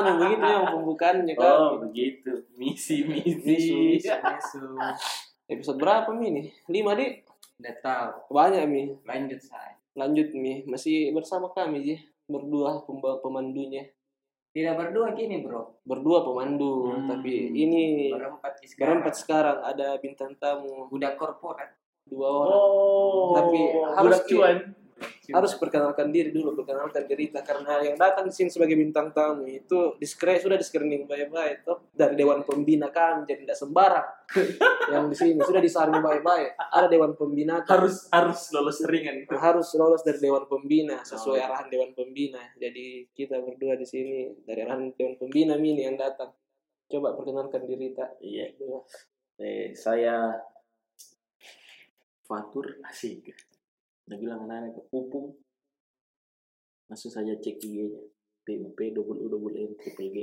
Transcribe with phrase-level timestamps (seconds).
[0.00, 1.52] anu begitu yang pembukaannya kan.
[1.52, 2.32] Oh begitu.
[2.56, 3.36] Misi misi.
[3.44, 3.76] misu,
[4.24, 4.64] misu.
[5.50, 6.46] Episode berapa Mi nih?
[6.72, 7.26] Lima dik?
[7.60, 8.10] Udah tahu.
[8.32, 8.82] Banyak Mi.
[9.04, 9.76] Lanjut saya.
[9.98, 10.64] Lanjut Mi.
[10.64, 11.98] Masih bersama kami sih.
[12.30, 13.90] Berdua pembawa pemandunya.
[14.50, 15.78] Tidak berdua gini bro.
[15.86, 16.90] Berdua pemandu.
[16.90, 17.06] Hmm.
[17.06, 19.02] Tapi ini Berempat di sekarang.
[19.02, 19.58] berempat sekarang.
[19.62, 20.90] Ada bintang tamu.
[20.90, 21.70] Udah korporat.
[22.06, 22.58] Dua orang.
[22.58, 23.30] Oh.
[23.38, 23.60] Tapi
[24.00, 24.56] harus cuan.
[25.30, 29.46] Harus perkenalkan diri dulu perkenalkan diri kita karena yang datang di sini sebagai bintang tamu
[29.48, 34.08] itu diskre sudah di screening baik-baik toh dari dewan pembina kami jadi tidak sembarang
[34.92, 39.24] yang di sini sudah disaring baik-baik ada dewan pembina harus harus lolos ringan.
[39.30, 41.46] harus lolos dari dewan pembina sesuai Oh.
[41.46, 46.34] arahan dewan pembina jadi kita berdua di sini dari arahan dewan pembina ini yang datang
[46.90, 48.50] coba perkenalkan diri tak Iya.
[49.40, 50.34] Eh, saya
[52.30, 53.49] Fatur asik.
[54.10, 55.38] Udah bilang anak ke pupung.
[56.90, 58.02] Langsung saja cek IG-nya.
[58.42, 60.16] PUP double U double N triple G.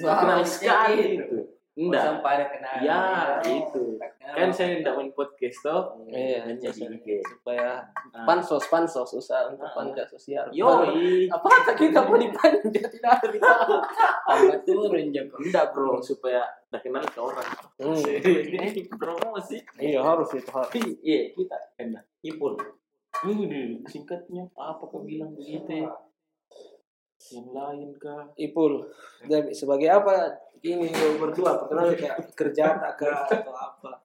[0.00, 1.36] Kenal sekali itu.
[1.72, 2.00] Enggak.
[2.00, 2.02] Enggak.
[2.04, 2.74] Sampai ada kenal.
[2.80, 3.00] Ya,
[3.44, 3.84] itu.
[4.20, 5.82] Kan saya tidak main podcast toh.
[6.04, 6.84] Iya, hanya di biasa.
[6.90, 7.08] IG.
[7.22, 7.68] supaya
[8.12, 8.24] Ah.
[8.24, 9.72] pansos pansos usaha untuk Ah.
[9.72, 11.28] panja sosial Yoi.
[11.28, 13.76] apa kita mau dipanja tidak ada di tahu
[14.22, 15.36] Tambah turun Joko.
[15.40, 17.48] Enggak bro, supaya udah kenal ke orang.
[17.76, 18.00] Hmm.
[19.04, 19.60] Promosi.
[19.76, 20.72] iya harus itu harus
[21.04, 22.04] Iya, kita enak.
[22.24, 22.56] Ipul.
[23.28, 25.92] Ini singkatnya apa kau bilang begitu ya?
[27.28, 28.24] Yang lain kah?
[28.34, 28.88] Ipul
[29.22, 30.32] Jadi, sebagai apa
[30.64, 30.88] ini
[31.20, 34.00] berdua perkenal kayak kerja tak ke atau apa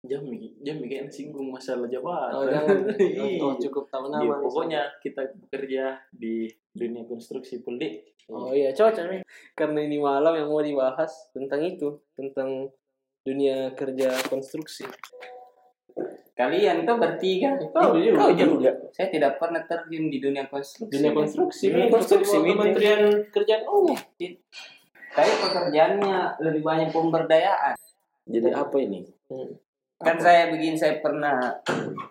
[0.00, 2.32] Jami, Jami kayaknya singgung masalah jabatan.
[2.32, 3.36] oh jangan Iya.
[3.44, 4.40] oh, cukup tahu nama Iya, nih.
[4.40, 8.14] pokoknya kita bekerja di dunia konstruksi pelik.
[8.30, 9.20] oh iya cocok nih
[9.58, 12.70] karena ini malam yang mau dibahas tentang itu tentang
[13.26, 14.86] dunia kerja konstruksi
[16.40, 17.52] Kalian tuh bertiga.
[17.68, 18.16] Kau juga.
[18.16, 18.72] Kau juga.
[18.96, 20.88] Saya tidak pernah terjun di dunia konstruksi.
[20.88, 22.56] dunia konstruksi Dunia konstruksi, konstruksi Min.
[22.56, 23.98] kementerian kerjaan umum
[25.10, 27.76] Tapi pekerjaannya lebih banyak pemberdayaan.
[28.24, 29.04] Jadi apa ini?
[29.28, 29.52] Hmm.
[30.00, 31.60] Kan saya begini, saya pernah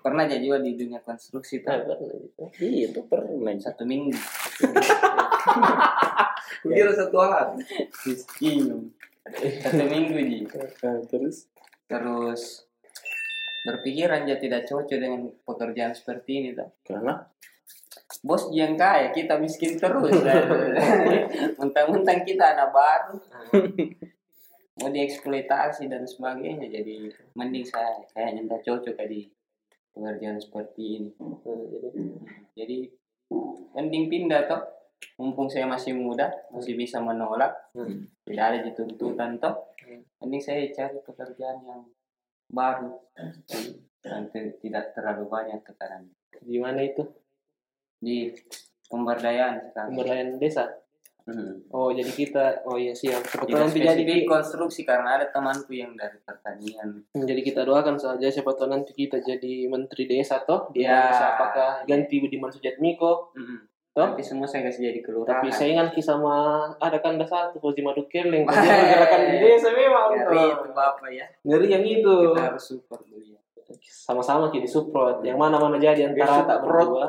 [0.05, 1.97] pernah jadi juga di dunia konstruksi Nah, tuh.
[1.97, 2.43] pernah gitu.
[2.61, 3.33] Iya, itu pernah.
[3.57, 4.13] Satu minggu.
[6.75, 7.63] Kira satu hari.
[8.07, 8.91] Miskin.
[9.63, 10.39] Satu minggu ji.
[10.83, 11.47] Nah, terus?
[11.87, 12.67] Terus
[13.67, 16.69] berpikiran dia tidak cocok dengan pekerjaan seperti ini tuh.
[16.83, 17.23] Karena
[18.19, 20.11] Bos yang kaya, kita miskin terus.
[21.61, 23.15] Mentang-mentang kita anak baru.
[24.79, 26.67] Mau dieksploitasi dan sebagainya.
[26.67, 29.21] Jadi mending saya kayaknya tidak cocok di
[29.95, 31.11] pekerjaan seperti ini.
[32.57, 32.77] Jadi Jadi
[33.73, 34.61] mending pindah toh.
[35.15, 37.55] Mumpung saya masih muda, masih bisa menolak.
[37.71, 38.03] Hmm.
[38.27, 39.71] Tidak ada di tuntutan toh.
[39.83, 40.03] Hmm.
[40.23, 41.81] Mending saya cari pekerjaan yang
[42.51, 42.99] baru.
[43.99, 46.07] Dan tidak terlalu banyak tekanan.
[46.39, 47.03] di mana itu
[47.99, 48.31] Di
[48.87, 49.91] pemberdayaan sekarang.
[49.91, 50.71] pemberdayaan desa
[51.31, 51.61] Hmm.
[51.69, 56.17] oh jadi kita oh iya siap kebetulan nanti jadi konstruksi karena ada temanku yang dari
[56.19, 57.05] pertanian.
[57.13, 60.99] jadi kita doakan saja siapa tahu nanti kita jadi menteri desa toh dia Ya.
[61.07, 63.59] bisa apakah ganti Budiman Sujatmiko Mm-mm.
[63.91, 65.29] toh Tapi semua saya kasih jadi kelurahan.
[65.35, 66.33] tapi saingan ki sama
[66.75, 68.55] ada kan ada satu Fauzi Madukeleng Wah.
[68.55, 71.25] dia gerakan di desa memang Ngeri itu bapak ya.
[71.43, 73.37] ngeri yang itu Kita harus support beliau.
[73.79, 77.05] sama-sama kita support yang mana mana jadi antara tak berdua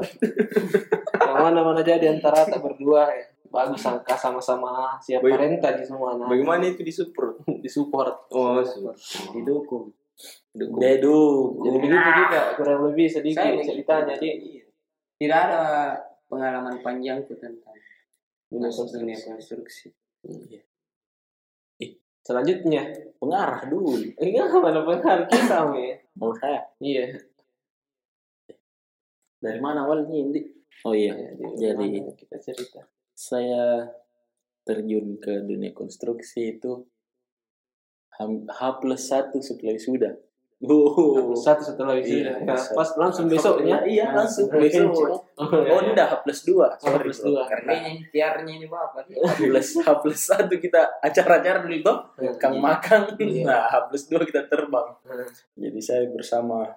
[1.16, 5.34] yang mana mana jadi antara tak berdua ya bagus angka sama-sama siap Baik.
[5.36, 7.34] perintah di semua anak bagaimana itu disupport?
[7.58, 8.62] disupport Oh,
[9.34, 9.90] Didukung.
[10.52, 11.20] Dedu.
[11.58, 13.68] jadi begitu juga kurang lebih sedikit Saya begitu.
[13.74, 14.64] ceritanya jadi Iya.
[15.16, 15.60] Tidak ada
[16.26, 17.76] pengalaman panjangku tentang
[18.48, 19.26] dunia konstruksi.
[19.26, 19.88] konstruksi.
[22.20, 22.82] selanjutnya
[23.16, 23.96] pengarah dulu.
[24.16, 27.10] enggak mana pengaruh kita mi Mau saya iya
[29.40, 30.40] dari mana awalnya Indi?
[30.84, 31.16] Oh iya,
[31.56, 32.80] Jadi- mana kita cerita
[33.20, 33.92] saya
[34.64, 36.88] terjun ke dunia konstruksi itu
[38.48, 40.12] H plus satu setelah wisuda.
[40.60, 42.76] Oh, satu setelah wisuda Iya, Nah, satu.
[42.76, 44.92] pas langsung besoknya Iya, langsung besok.
[44.92, 46.68] oh, Oh, enggak H plus dua.
[46.76, 47.48] H plus dua.
[47.48, 49.08] Kayaknya ikhtiarnya ini bapak.
[49.08, 51.98] H plus H plus satu kita acara-acara dulu toh,
[52.36, 53.16] kang makan.
[53.16, 53.44] Iya.
[53.44, 54.88] Nah, H plus dua kita terbang.
[55.00, 55.24] Hmm.
[55.56, 56.68] Jadi saya bersama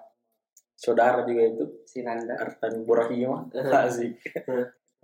[0.72, 2.40] saudara juga itu Sinanda.
[2.40, 3.68] Artan Burahima Hmm.
[3.84, 4.16] asik.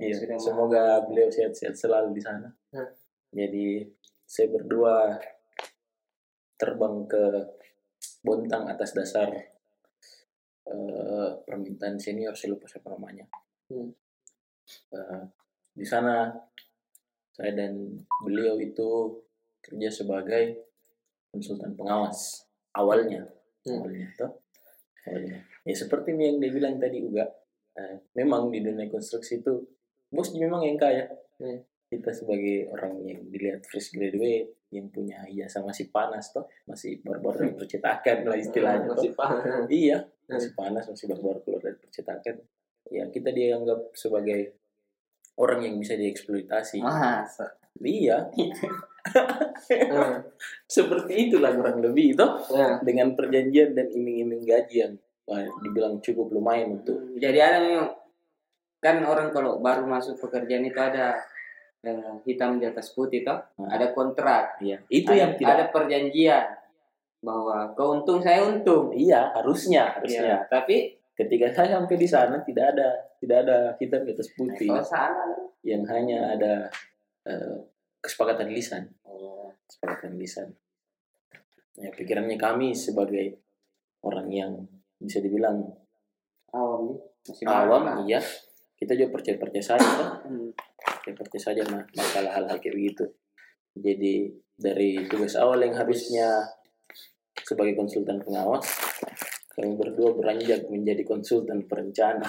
[0.01, 2.49] Iya, semoga beliau sehat-sehat selalu di sana.
[2.73, 2.89] Hmm.
[3.31, 3.85] Jadi
[4.25, 5.21] saya berdua
[6.57, 7.25] terbang ke
[8.21, 9.29] Bontang atas dasar
[10.69, 13.29] eh, permintaan senior saya lupa siapa namanya.
[13.69, 13.93] Hmm.
[14.93, 15.23] Eh,
[15.77, 16.33] di sana
[17.37, 19.21] saya dan beliau itu
[19.61, 20.73] kerja sebagai
[21.31, 22.45] konsultan pengawas
[22.75, 23.25] awalnya
[23.61, 23.77] Hmm.
[23.77, 24.41] awalnya toh
[25.05, 27.29] awalnya ya seperti yang dia bilang tadi juga
[27.77, 29.53] eh, memang di dunia konstruksi itu
[30.11, 31.07] bos memang yang kaya
[31.41, 31.57] Hmm.
[31.89, 37.49] kita sebagai orang yang dilihat fresh graduate yang punya ijazah masih panas toh masih baru-baru
[37.49, 39.01] dari percetakan lah istilahnya toh.
[39.01, 39.99] masih paham iya
[40.29, 42.37] masih panas masih baru-baru keluar dari percetakan
[42.93, 44.61] ya kita dianggap sebagai
[45.41, 47.57] orang yang bisa dieksploitasi Masa.
[47.81, 48.29] iya
[50.77, 52.77] seperti itulah kurang lebih toh nah.
[52.85, 54.95] dengan perjanjian dan iming-iming gaji yang
[55.63, 57.91] dibilang cukup lumayan untuk Jadi ada memang
[58.81, 61.21] kan orang kalau baru masuk pekerjaan itu ada
[61.85, 63.69] eh, hitam di atas putih toh, Hmm.
[63.69, 66.45] ada kontrak, ya itu ada, yang tidak ada perjanjian
[67.21, 68.93] bahwa keuntung saya untung.
[68.97, 70.21] iya harusnya harusnya.
[70.25, 72.89] Ya, tapi ketika saya sampai di sana tidak ada
[73.21, 74.69] tidak ada hitam di atas putih.
[74.73, 75.37] Kalau salah.
[75.61, 76.53] Yang hanya ada
[77.29, 77.57] eh,
[78.01, 78.89] kesepakatan lisan.
[79.05, 80.49] Oh, kesepakatan lisan.
[81.77, 83.37] Ya pikirannya kami sebagai
[84.01, 84.53] orang yang
[85.01, 85.65] bisa dibilang
[86.53, 86.99] awam nih,
[87.29, 88.21] masih awam iya
[88.81, 90.51] kita juga percaya percaya saja kan Hmm.
[90.75, 93.05] percaya percaya saja ma- masalah hal-hal kayak begitu
[93.73, 94.15] jadi
[94.55, 96.41] dari tugas awal yang harusnya
[97.39, 98.65] sebagai konsultan pengawas
[99.51, 102.25] kami berdua beranjak menjadi konsultan perencana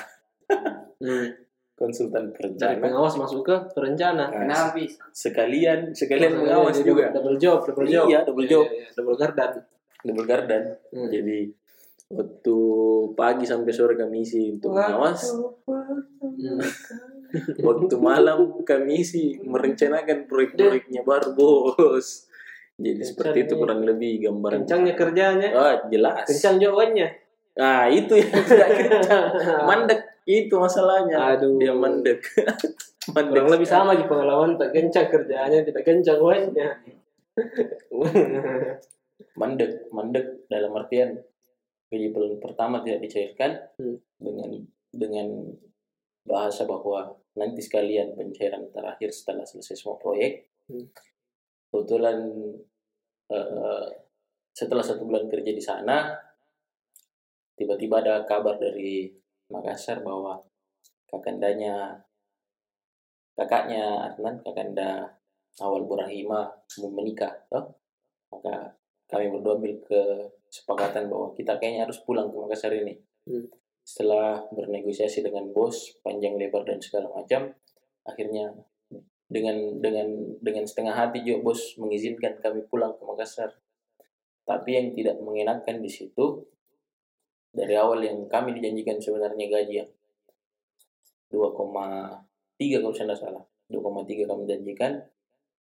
[0.98, 1.28] Hmm.
[1.74, 5.02] konsultan dari perencana pengawas masuk ke perencana Nah, Kenapa bisa?
[5.10, 8.66] sekalian sekalian Maksudnya pengawas juga double job double job Iya, double job.
[8.66, 9.52] Iya, iya, double gardan
[10.04, 11.10] double garden Hmm.
[11.10, 11.38] jadi
[12.12, 12.58] waktu
[13.16, 15.32] pagi sampai sore kami isi untuk pengawas
[16.42, 16.58] Hmm.
[17.64, 22.28] waktu malam kami isi merencanakan proyek-proyeknya baru bos.
[22.82, 24.66] Jadi seperti itu kurang lebih gambaran.
[24.66, 25.50] Kencangnya kerjanya.
[25.54, 26.28] Ah jelas.
[26.28, 27.08] Kencang jawabannya.
[27.56, 29.26] Nah itu yang tidak kencang.
[29.70, 30.02] Mandek.
[30.28, 31.38] Itu masalahnya.
[31.38, 31.56] Aduh.
[31.56, 32.20] dia mandek.
[33.16, 34.60] Mandek kurang lebih sama di pengalaman.
[34.60, 36.68] Tak kencang kerjaannya tidak kencang jawabannya.
[39.40, 39.72] Mandek.
[39.94, 41.16] Mandek dalam artian
[41.92, 44.00] gaji bulan pertama tidak dicairkan Hmm.
[44.16, 44.50] dengan
[44.92, 45.28] dengan
[46.24, 50.88] bahasa bahwa nanti sekalian pencairan terakhir setelah selesai semua proyek Hmm.
[51.68, 52.18] kebetulan
[53.28, 53.88] eh,
[54.52, 56.16] setelah satu bulan kerja di sana
[57.56, 59.12] tiba-tiba ada kabar dari
[59.52, 60.40] Makassar bahwa
[61.12, 62.00] kakandanya
[63.36, 65.12] kakaknya Adnan kakanda
[65.60, 66.48] awal Burahima
[66.80, 67.68] mau menikah toh
[68.32, 68.76] maka
[69.12, 72.96] kami berdua ambil kesepakatan bahwa kita kayaknya harus pulang ke Makassar ini.
[73.22, 73.46] Hmm.
[73.82, 77.54] setelah bernegosiasi dengan bos panjang lebar dan segala macam
[78.06, 78.50] akhirnya
[79.32, 83.56] dengan dengan dengan setengah hati juga bos mengizinkan kami pulang ke Makassar.
[84.44, 86.44] Tapi yang tidak mengenakan di situ
[87.56, 89.92] dari awal yang kami dijanjikan sebenarnya gaji yang
[91.32, 93.44] 2,3 kalau saya tidak salah.
[93.72, 95.00] 2,3 kami janjikan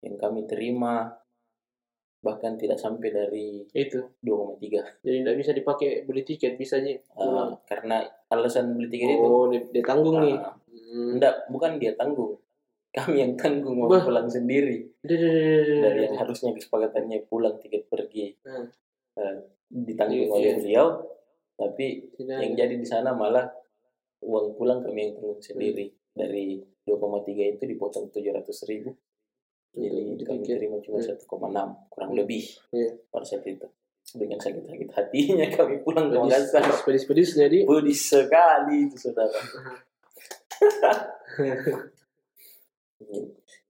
[0.03, 1.15] yang kami terima
[2.21, 3.97] bahkan tidak sampai dari itu.
[4.21, 6.93] 2,3 jadi tidak bisa dipakai beli tiket bisa aja.
[7.17, 9.25] Uh, karena alasan beli tiket itu.
[9.25, 10.37] Oh dia, dia tanggung nih.
[10.37, 10.53] Uh,
[10.91, 11.15] Hmm.
[11.15, 12.35] enggak bukan dia tanggung.
[12.91, 14.03] Kami yang tanggung mau Bah.
[14.03, 14.91] pulang sendiri.
[15.01, 18.35] Dari yang harusnya kesepakatannya pulang tiket pergi.
[18.43, 18.67] Hmm.
[19.15, 19.35] uh,
[19.71, 20.55] ditanggung Iya, oleh iya.
[20.59, 20.87] beliau
[21.55, 22.37] tapi Tidak.
[22.43, 23.47] yang jadi di sana malah
[24.19, 25.87] uang pulang kami yang tanggung sendiri.
[26.11, 28.91] Dari 2,3 itu dipotong 700 ribu
[29.71, 31.15] jadi Untuk kami terima cuma Hmm.
[31.15, 32.19] 1,6 kurang Hmm.
[32.19, 32.89] lebih Iya.
[33.07, 33.65] pada saat itu
[34.11, 39.31] dengan sakit-sakit hatinya kami pulang ke Pedis- Makassar pedis-pedis jadi pedis sekali itu saudara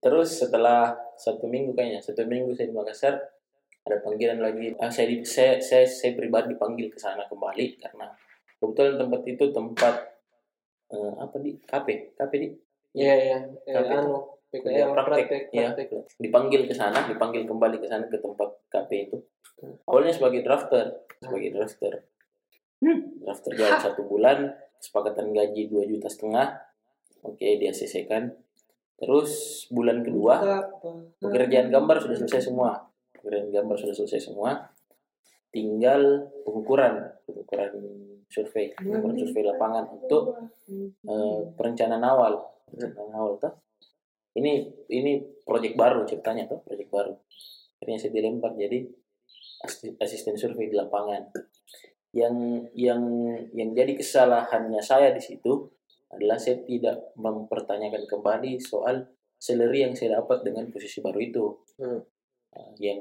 [0.01, 3.13] terus setelah satu minggu kayaknya satu minggu saya di Makassar
[3.81, 8.05] ada panggilan lagi ah, saya, di, saya saya saya pribadi dipanggil ke sana kembali karena
[8.58, 9.93] kebetulan tempat itu tempat
[10.89, 12.48] eh, apa di kafe kafe di
[12.91, 13.38] Iya iya.
[13.63, 16.20] Tapi- anu PKL praktek ya praktek.
[16.20, 19.17] dipanggil ke sana dipanggil kembali ke sana ke tempat kafe itu.
[19.88, 22.03] Awalnya sebagai drafter sebagai drafter.
[23.24, 26.60] Drafter jalan satu bulan kesepakatan gaji dua juta setengah.
[27.24, 28.27] Oke dia selesaikan
[29.00, 30.62] terus bulan kedua
[31.24, 32.75] pekerjaan gambar sudah selesai semua.
[33.15, 34.67] Pekerjaan gambar sudah selesai semua.
[35.48, 37.72] Tinggal pengukuran pengukuran
[38.27, 40.36] survei pengukuran survei lapangan untuk
[41.08, 42.36] eh, perencanaan awal.
[42.67, 43.70] Perencanaan awal tuh
[44.38, 47.13] ini ini proyek baru ceritanya tuh proyek baru.
[47.81, 48.88] Akhirnya saya dilempar jadi
[49.67, 51.31] asi- asisten survei di lapangan.
[52.11, 52.35] Yang
[52.75, 53.01] yang
[53.55, 55.71] yang jadi kesalahannya saya di situ
[56.11, 59.07] adalah saya tidak mempertanyakan kembali soal
[59.39, 61.45] salary yang saya dapat dengan posisi baru itu.
[61.79, 62.00] Hmm.
[62.51, 63.00] Nah, yang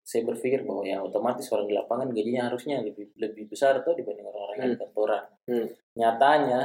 [0.00, 4.26] saya berpikir bahwa ya otomatis orang di lapangan gajinya harusnya lebih lebih besar tuh dibanding
[4.26, 5.24] orang-orang yang di kantoran.
[5.46, 5.66] Hmm.
[5.98, 6.60] nyatanya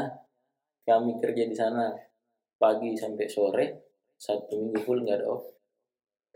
[0.85, 1.91] kami kerja di sana
[2.55, 3.65] pagi sampai sore
[4.15, 5.45] satu minggu full nggak ada off.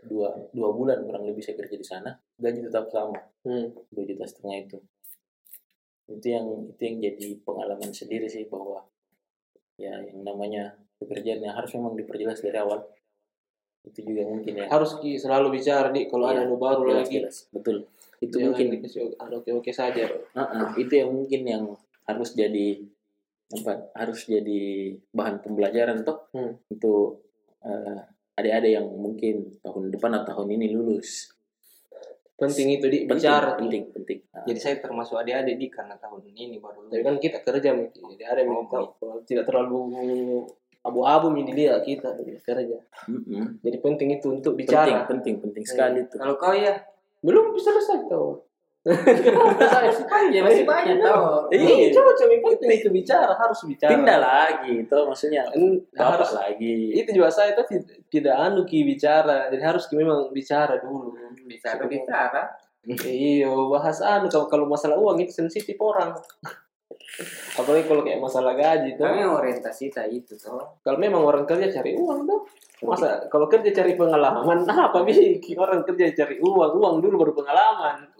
[0.00, 2.10] Dua dua bulan kurang lebih saya kerja di sana.
[2.40, 3.20] Gaji tetap sama.
[3.44, 3.68] Hmm.
[3.92, 4.78] dua juta setengah itu.
[6.08, 8.80] Itu yang itu yang jadi pengalaman sendiri sih bahwa
[9.76, 12.80] ya yang namanya pekerjaan yang harus memang diperjelas dari awal.
[13.80, 14.66] Itu juga mungkin ya.
[14.68, 17.16] Harus ki selalu bicara di kalau Iya, ada anu baru jelas, lagi.
[17.20, 17.36] jelas.
[17.48, 17.76] betul.
[18.20, 18.66] Itu Jangan mungkin.
[18.76, 20.04] dikasih anu oke oke saja.
[20.36, 21.64] Uh-uh, itu yang mungkin yang
[22.04, 22.84] harus jadi
[23.50, 26.30] apa harus jadi bahan pembelajaran toh.
[26.30, 26.54] Hmm.
[26.70, 27.26] untuk
[27.66, 28.00] eh,
[28.38, 31.34] adik-adik yang mungkin tahun depan atau tahun ini lulus.
[32.40, 33.58] Penting itu di penting bicara Ki.
[33.60, 34.18] penting penting.
[34.32, 37.92] Nah, Jadi saya termasuk adik-adik di karena tahun ini baru tapi kan kita kerja Mi.
[37.92, 38.80] jadi ada yang minta
[39.28, 39.80] tidak terlalu
[40.80, 42.80] abu-abu mi dilihat kita dari kerja.
[43.04, 43.60] Mm-mm.
[43.60, 45.04] jadi penting itu untuk penting bicara.
[45.04, 46.80] penting penting sekali tuh Kalau kau ya,
[47.20, 48.40] belum bisa selesai tau
[48.80, 51.52] selesai ya masih banyak tahu.
[51.52, 53.92] Iya, cocok yang penting itu bicara harus bicara.
[53.92, 55.44] pindah lagi itu maksudnya.
[56.00, 56.32] Harus.
[56.32, 56.96] lagi.
[56.96, 59.52] Itu juga saya itu tidak, tidak anu ki bicara.
[59.52, 61.12] Jadi harus ki memang bicara dulu.
[61.44, 62.42] Bicara bicara.
[63.04, 66.16] iya bahas anu kalau kalau masalah uang itu sensitif orang.
[67.60, 70.78] Apalagi kalau kayak masalah gaji tuh Kami orientasi itu toh.
[70.82, 72.40] kalau memang orang kerja cari uang tuh
[72.86, 75.12] masa kalau kerja cari pengalaman apa bi
[75.58, 76.70] orang kerja cari uang?
[76.76, 78.19] Uang dulu baru pengalaman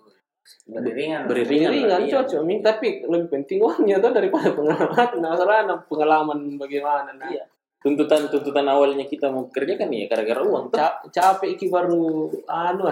[0.66, 1.26] Beriringan.
[1.26, 1.70] Beriringan.
[1.70, 2.12] ringan iya.
[2.20, 7.30] cocok mi tapi lebih penting uangnya tuh daripada pengalaman nah, masalah nah, pengalaman bagaimana nah
[7.30, 7.44] Iya.
[7.80, 10.68] tuntutan tuntutan awalnya kita mau kerja kan ya gara-gara uang.
[10.68, 12.84] Ca- capek ki baru anu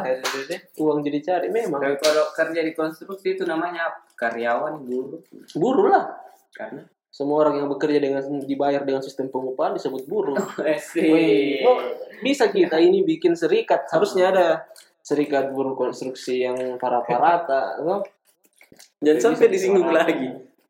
[0.81, 3.85] uang jadi cari memang Tapi kalau kerja di konstruksi itu namanya
[4.17, 5.21] karyawan buruh
[5.61, 6.09] buruh lah
[6.57, 10.39] karena semua orang yang bekerja dengan dibayar dengan sistem pengupahan disebut buruh.
[10.95, 11.81] Wih, oh,
[12.23, 14.47] bisa kita ini bikin serikat harusnya ada
[15.09, 18.05] serikat buruh konstruksi yang para parata no?
[19.01, 20.29] jangan sampai disinggung lagi.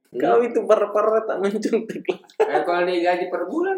[0.08, 2.00] Kau itu para-para tak mencontek
[2.40, 3.76] Eh, kalau digaji per bulan.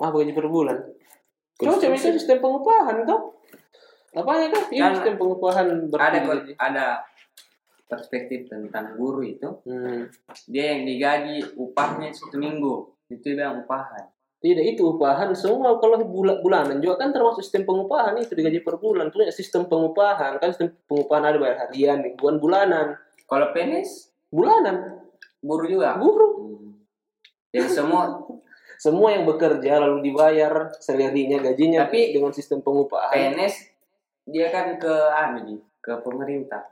[0.00, 0.78] Ah gaji per bulan.
[1.58, 3.36] Cocok itu sistem pengupahan toh.
[4.16, 6.18] Kan ini Kan sistem pengupahan ada
[6.58, 6.86] ada
[7.86, 9.48] perspektif tentang guru itu.
[9.68, 10.08] Hmm.
[10.50, 12.90] dia yang digaji upahnya satu minggu.
[13.12, 15.82] Itu bilang upahan Tidak itu upahan semua.
[15.82, 19.10] Kalau bulan bulanan juga kan termasuk sistem pengupahan itu digaji per bulan.
[19.10, 22.94] Punya sistem pengupahan kan sistem pengupahan ada bayar harian mingguan bulanan.
[23.26, 25.02] Kalau PNS bulanan.
[25.42, 25.98] Buruh juga?
[25.98, 26.62] Buruh
[27.50, 28.02] jadi semua?
[28.78, 33.10] Semua yang bekerja lalu dibayar selerinya gajinya Tapi- dengan sistem pengupahan.
[33.10, 33.74] PNS
[34.22, 36.62] dia kan ke anu Ji, ke pemerintah.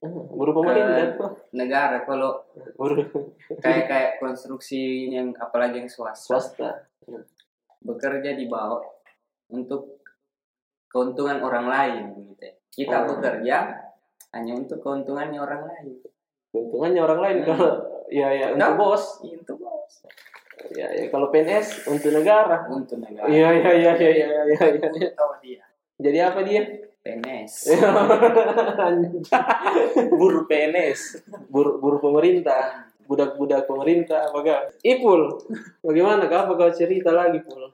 [0.00, 1.36] Hmm, buruh pemerintah.
[1.52, 2.40] Negara kalau
[2.72, 3.04] buruh
[3.60, 6.40] kayak kayak konstruksi yang apalagi yang swasta.
[6.40, 6.70] Swasta
[7.82, 8.82] bekerja di bawah
[9.50, 10.00] untuk
[10.88, 12.54] keuntungan orang lain gitu ya.
[12.72, 13.16] kita Oh.
[13.16, 13.56] bekerja
[14.32, 16.00] hanya untuk keuntungannya orang lain.
[16.48, 17.48] Keuntungannya orang lain Hmm.
[17.52, 17.70] kalau
[18.08, 19.04] ya ya untuk bos.
[19.24, 19.94] Itu bos.
[20.72, 22.64] Ya, ya kalau PNS untuk negara.
[22.68, 23.28] Untuk negara.
[23.28, 25.08] Iya iya iya iya iya iya iya.
[25.12, 25.64] tahu dia.
[26.00, 26.62] Jadi apa dia?
[27.02, 27.74] PNS
[30.14, 35.36] buruh PNS buruh, buruh pemerintah budak-budak pemerintah apakah Ipul
[35.84, 37.68] bagaimana kah apa kau cerita lagi Pul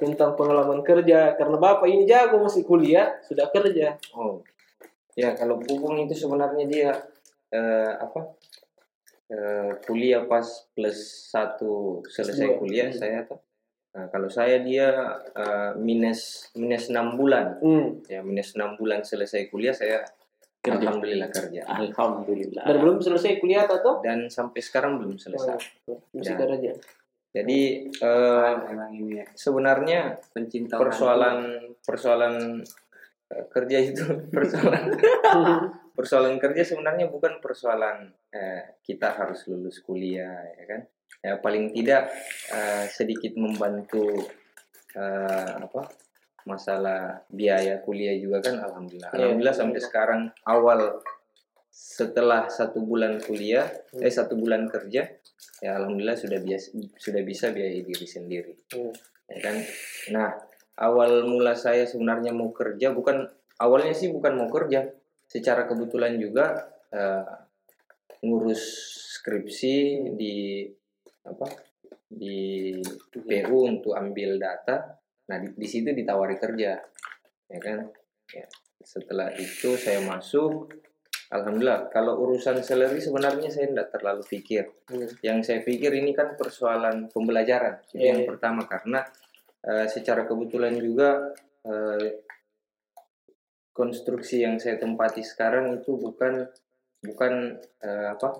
[0.00, 4.40] tentang pengalaman kerja karena bapak ini jago masih kuliah sudah kerja Oh,
[5.12, 6.90] ya kalau pupung itu sebenarnya dia
[7.52, 8.32] eh, apa
[9.28, 12.98] eh, kuliah pas plus satu selesai kuliah Hmm.
[12.98, 13.40] saya tuh.
[13.94, 14.90] Nah, kalau saya dia
[15.36, 18.10] eh, minus minus enam bulan, hmm.
[18.10, 20.02] ya minus enam bulan selesai kuliah saya
[20.64, 20.80] Kerja.
[20.80, 21.60] alhamdulillah kerja.
[21.68, 22.64] Alhamdulillah.
[22.64, 24.00] Dan belum selesai kuliah atau?
[24.00, 25.60] Dan sampai sekarang belum selesai.
[26.16, 26.38] masih Ya.
[26.40, 26.72] kerja.
[27.34, 32.62] Jadi eh, memang ini ya, sebenarnya pencinta persoalan persoalan
[33.28, 34.06] eh, kerja itu
[34.36, 34.84] persoalan
[35.98, 40.80] persoalan kerja sebenarnya bukan persoalan eh, kita harus lulus kuliah ya kan?
[41.20, 42.08] Ya paling tidak
[42.54, 44.08] eh, sedikit membantu
[44.96, 45.90] eh, apa
[46.44, 49.10] masalah biaya kuliah juga kan alhamdulillah.
[49.16, 51.00] Iya, alhamdulillah sampai sekarang awal
[51.74, 53.66] setelah satu bulan kuliah
[53.98, 55.10] eh satu bulan kerja
[55.58, 58.54] ya alhamdulillah sudah biasa sudah bisa biayai diri sendiri.
[58.70, 58.94] Hmm.
[59.26, 59.56] ya kan?
[60.14, 60.28] Nah
[60.78, 63.26] awal mula saya sebenarnya mau kerja bukan
[63.58, 64.86] awalnya sih bukan mau kerja
[65.26, 67.34] secara kebetulan juga eh,
[68.22, 68.62] ngurus
[69.18, 69.76] skripsi
[70.14, 70.68] di
[71.24, 71.48] apa
[72.04, 72.78] di
[73.10, 76.76] PU untuk ambil data nah di, di situ ditawari kerja
[77.48, 77.88] ya kan
[78.30, 78.44] ya.
[78.84, 80.68] setelah itu saya masuk
[81.32, 85.08] alhamdulillah kalau urusan salary sebenarnya saya tidak terlalu pikir Hmm.
[85.24, 88.28] yang saya pikir ini kan persoalan pembelajaran itu Iya, yang iya.
[88.28, 89.00] pertama karena
[89.64, 91.32] eh, secara kebetulan juga
[91.64, 92.20] eh,
[93.72, 96.46] konstruksi yang saya tempati sekarang itu bukan
[97.00, 98.36] bukan eh, apa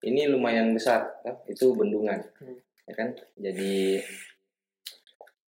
[0.00, 2.56] ini lumayan besar ya, itu bendungan Hmm.
[2.86, 3.98] ya kan jadi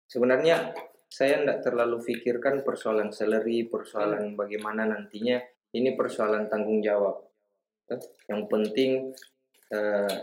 [0.09, 0.73] sebenarnya
[1.09, 5.41] saya tidak terlalu pikirkan persoalan salary persoalan bagaimana nantinya
[5.73, 7.29] ini persoalan tanggung jawab
[7.89, 7.97] ya.
[8.33, 9.13] yang penting
[9.73, 10.19] eh,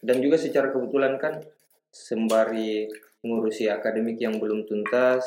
[0.00, 1.40] dan juga secara kebetulan kan
[1.92, 2.88] sembari
[3.24, 5.24] ngurusi akademik yang belum tuntas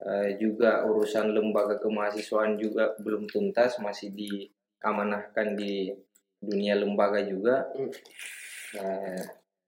[0.00, 5.92] eh, juga urusan lembaga kemahasiswaan juga belum tuntas masih diamanahkan di
[6.40, 7.92] dunia lembaga juga Hmm.
[8.72, 9.20] Eh,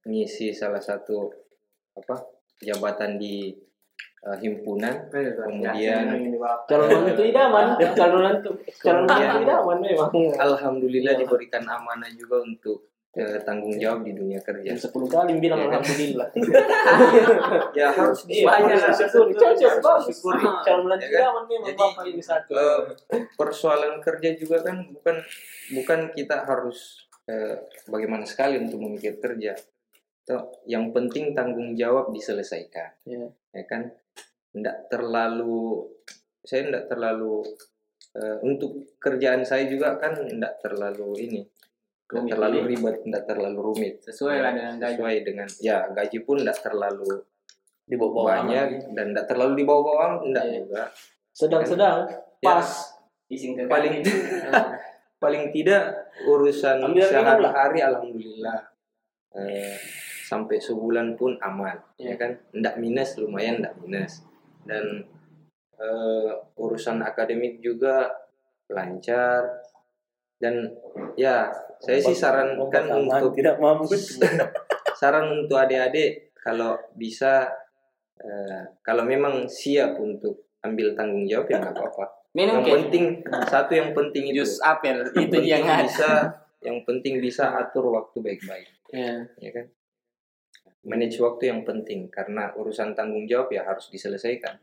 [0.09, 1.29] ngisi salah satu
[1.93, 2.25] apa
[2.61, 3.51] jabatan di
[4.21, 6.07] eh, himpunan kemudian
[6.65, 10.11] calon mantu idaman calon mantu calon mantu Kemudian- idaman memang.
[10.35, 11.21] alhamdulillah Iya.
[11.21, 14.75] diberikan amanah juga untuk eh, tanggung jawab di dunia kerja.
[14.75, 15.71] Sepuluh kali bilang Iya.
[15.71, 16.29] alhamdulillah.
[17.75, 18.99] Ya harus Iya, banyak harus
[19.79, 20.07] bagus.
[20.11, 20.43] disyukuri.
[20.65, 21.21] calon mantu Ya kan?
[21.21, 22.53] idaman memang Jadi, bapak ini satu.
[22.55, 22.79] Eh,
[23.33, 25.17] persoalan kerja juga kan bukan
[25.73, 27.55] bukan kita harus eh,
[27.87, 29.55] bagaimana sekali untuk memikir kerja
[30.25, 32.97] Toh, yang penting tanggung jawab diselesaikan.
[33.05, 33.29] Iya.
[33.53, 33.93] ya kan?
[34.55, 35.85] Tidak terlalu
[36.41, 37.45] saya tidak terlalu
[38.17, 41.43] eh, untuk kerjaan saya juga kan tidak terlalu ini.
[42.05, 43.95] Tidak Rumit, terlalu ribet tidak terlalu rumit.
[44.05, 44.93] Sesuai lah dengan gaji.
[44.97, 47.11] Sesuai dengan ya gaji pun tidak terlalu
[47.85, 50.57] di bawah banyak dan tidak terlalu di bawah-bawah tidak Iya.
[50.65, 50.83] juga.
[51.37, 51.97] Sedang-sedang
[52.41, 52.49] Ya.
[52.49, 52.69] pas.
[53.29, 54.05] Ising ke paling
[55.23, 58.69] paling tidak urusan sehari-hari alhamdulillah.
[59.35, 59.75] Eh,
[60.25, 62.17] sampai sebulan pun aman Iya.
[62.17, 62.17] ya.
[62.17, 62.33] kan?
[62.57, 64.25] Ndak minus lumayan ndak minus.
[64.65, 65.05] Dan
[65.77, 68.09] eh, urusan akademik juga
[68.73, 69.45] lancar.
[70.41, 70.73] Dan
[71.15, 73.93] ya saya sih sarankan untuk tidak mampu.
[75.01, 77.45] Saran untuk adik-adik kalau bisa
[78.17, 82.05] eh, kalau memang siap untuk ambil tanggung jawab ya nggak apa-apa.
[82.35, 83.05] Minum yang ke penting
[83.47, 84.43] satu yang penting itu.
[84.43, 86.11] Jus apel yang itu yang bisa
[86.65, 88.69] yang penting bisa atur waktu baik-baik.
[88.91, 89.29] Ya.
[89.39, 89.67] Ya kan
[90.85, 92.09] manage waktu yang penting.
[92.09, 94.57] Karena urusan tanggung jawab ya harus diselesaikan.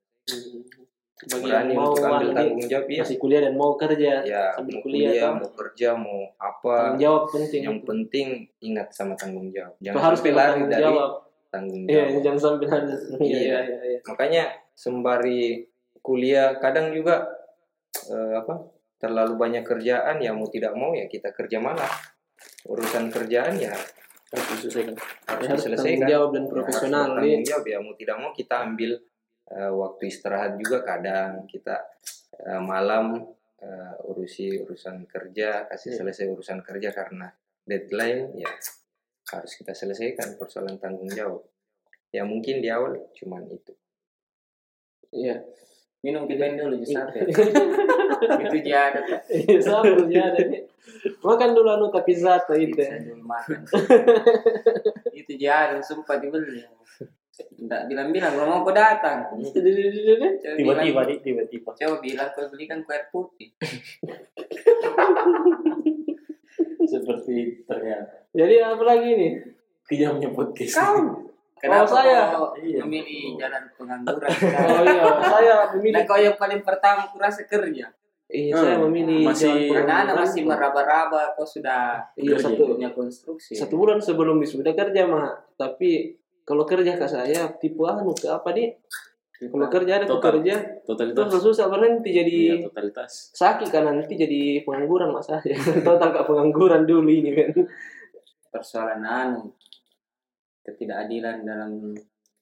[1.22, 4.74] Bagi yang mau untuk ambil tanggung jawab ya masih kuliah dan mau kerja ya sambil
[4.74, 6.74] mau kuliah, kuliah mau kerja mau apa.
[6.74, 7.62] tanggung jawab penting.
[7.62, 8.28] Yang penting
[8.66, 9.78] ingat sama tanggung jawab.
[9.78, 11.12] Itu jangan harus sampai lari tanggung dari jawab.
[11.52, 12.22] tanggung iya jawab.
[12.26, 13.22] jangan sampai harus Iya.
[13.22, 13.38] iya.
[13.38, 14.00] iya iya.
[14.10, 15.42] Makanya sembari
[16.02, 17.22] kuliah kadang juga
[18.10, 18.56] eh, apa
[18.98, 21.90] terlalu banyak kerjaan ya mau tidak mau ya kita kerja malam
[22.70, 23.74] urusan kerjaan ya
[24.32, 27.78] harus diselesaikan harus harus diselesaikan tanggung jawab dan Ya, profesional harus nih tanggung jawab ya.
[27.84, 28.92] Mau tidak mau kita ambil
[29.52, 31.32] eh, waktu istirahat juga kadang.
[31.46, 31.76] Kita
[32.40, 33.06] eh, malam
[33.60, 35.98] eh, urusi urusan kerja kasih Iya.
[36.00, 37.28] selesai urusan kerja karena
[37.68, 38.52] deadline ya
[39.32, 41.44] harus kita selesaikan persoalan tanggung jawab.
[42.12, 43.72] Ya mungkin di awal cuman itu.
[45.12, 45.44] Iya.
[46.02, 47.30] Minum kita dulu apel
[48.22, 49.16] itu.
[49.32, 49.58] Iya,
[50.08, 50.62] ya ada nih.
[51.20, 52.76] Makan dulu anu tapi zat itu.
[52.76, 53.60] Bisa dulu makan
[55.20, 56.62] itu dia ada sumpah dibeli
[57.58, 59.26] Enggak bilang-bilang kalau mau kau datang
[60.54, 63.50] tiba-tiba tiba-tiba coba bilang kau belikan kue putih
[66.84, 69.32] seperti ternyata Jadi apa lagi nih?
[69.88, 70.78] kijamnya podcast
[71.58, 72.34] Kenapa saya?
[72.34, 72.82] kau Iya.
[72.82, 74.30] memilih jalan pengangguran?
[74.66, 77.86] Oh iya, saya Nah memilih kau yang paling pertama kurasa kerja.
[78.32, 83.52] Iya, saya Hmm, memilih masih- Anak-anak masih meraba-raba, kau sudah Iya, satu punya konstruksi.
[83.52, 85.36] satu bulan sebelum wisuda kerja mah.
[85.54, 88.72] Tapi kalau kerja ke saya tipe anu ke apa nih?
[89.42, 90.38] Kalau kerja ada Total.
[90.38, 90.54] kerja
[90.86, 95.42] totalitas susah karena nanti jadi iya totalitas sakit kan nanti jadi pengangguran mas saya.
[95.84, 97.50] Total gak pengangguran dulu ini kan.
[98.48, 99.50] persoalan anu
[100.62, 101.98] ketidakadilan dalam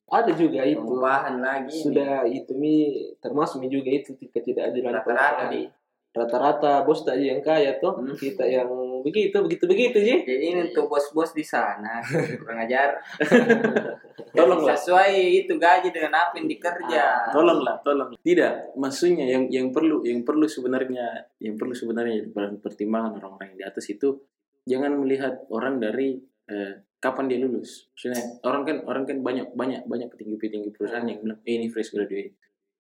[0.06, 0.82] Ada juga itu.
[1.00, 1.70] lagi.
[1.72, 5.70] Sudah itu mi termasuk mi juga itu ketidakadilan rata-rata di.
[6.10, 8.18] Rata-rata bos tak aja yang kaya tuh Hmm.
[8.18, 8.68] kita yang
[9.00, 12.04] begitu begitu begitu sih Jadi ini untuk bos-bos di sana
[12.36, 13.00] kurang ajar.
[14.36, 14.76] Tolonglah.
[14.76, 17.34] Sesuai itu gaji dengan apa yang dikerja.
[17.34, 22.30] tolonglah tolong tidak maksudnya yang yang perlu yang perlu sebenarnya yang perlu sebenarnya
[22.62, 24.22] pertimbangan orang-orang yang di atas itu
[24.66, 29.82] jangan melihat orang dari eh, kapan dia lulus maksudnya orang kan orang kan banyak banyak
[29.88, 32.36] banyak petinggi-petinggi perusahaan yang bilang "Eh, ini fresh graduate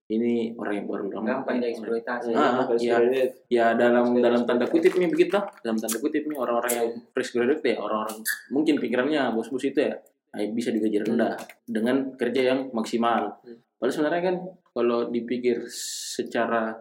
[0.09, 2.33] ini orang yang baru lama Gampang dieksploitasi.
[2.33, 2.97] Ah, iya.
[2.97, 3.33] graduate.
[3.45, 5.37] ya dalam dalam tanda kutip nih begitu.
[5.61, 10.01] Dalam tanda kutip nih orang-orang yang fresh graduate ya orang-orang mungkin pikirannya bos-bos itu ya
[10.49, 13.37] bisa digaji rendah dengan kerja yang maksimal.
[13.45, 13.61] Hmm.
[13.79, 14.35] padahal sebenarnya kan
[14.75, 16.75] kalau dipikir secara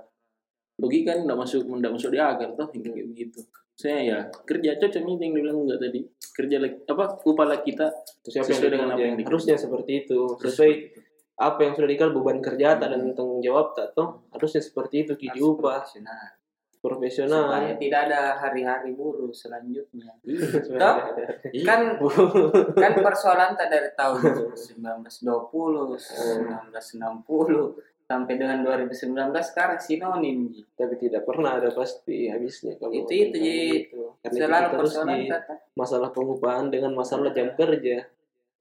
[0.83, 3.45] logika kan nggak masuk nggak masuk di agar toh kayak begitu.
[3.79, 6.01] Saya ya kerja cocok nih yang dibilang enggak tadi.
[6.35, 7.87] Kerja apa upah kita
[8.27, 10.35] Sesuai dengan apa yang harusnya seperti itu.
[10.43, 10.73] Sesuai
[11.39, 15.15] apa yang sudah dikal beban kerja tak dan tanggung jawab tak toh harusnya seperti itu
[15.15, 16.35] ki diubah profesional.
[16.83, 17.47] profesional.
[17.47, 20.19] Supaya tidak ada hari-hari buruh selanjutnya.
[20.67, 21.31] Sebenarnya.
[21.63, 21.81] Kan
[22.83, 26.75] kan persoalan tak dari tahun 1920, 1960
[28.09, 33.85] sampai dengan 2019 sekarang sinonim tapi tidak pernah ada pasti habisnya kalau Itu- itu, Ji.
[33.85, 34.01] itu.
[34.25, 38.09] Karena selalu persoalan kata masalah pengupahan dengan masalah jam kerja.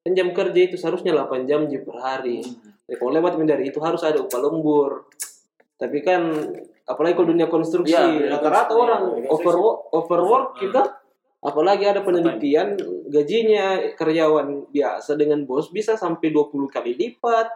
[0.03, 2.43] Kan jam kerja itu seharusnya 8 jam per hari
[2.87, 5.11] Ya, kalau lewat dari itu harus ada upah lembur.
[5.77, 6.31] Tapi kan
[6.87, 10.59] apalagi kalau dunia konstruksi dunia rata-rata konstruksi, orang dunia overwork, overwork Hmm.
[10.63, 10.81] kita
[11.37, 12.79] apalagi ada penelitian
[13.11, 17.47] gajinya karyawan biasa dengan bos bisa sampai 20 kali lipat.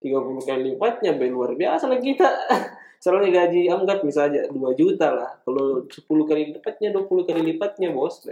[0.00, 2.28] 30 kali lipatnya be luar biasa lah kita.
[3.04, 5.30] Soalnya gaji anggap misalnya 2 juta lah.
[5.44, 8.28] Kalau 10 kali lipatnya 20 kali lipatnya bos.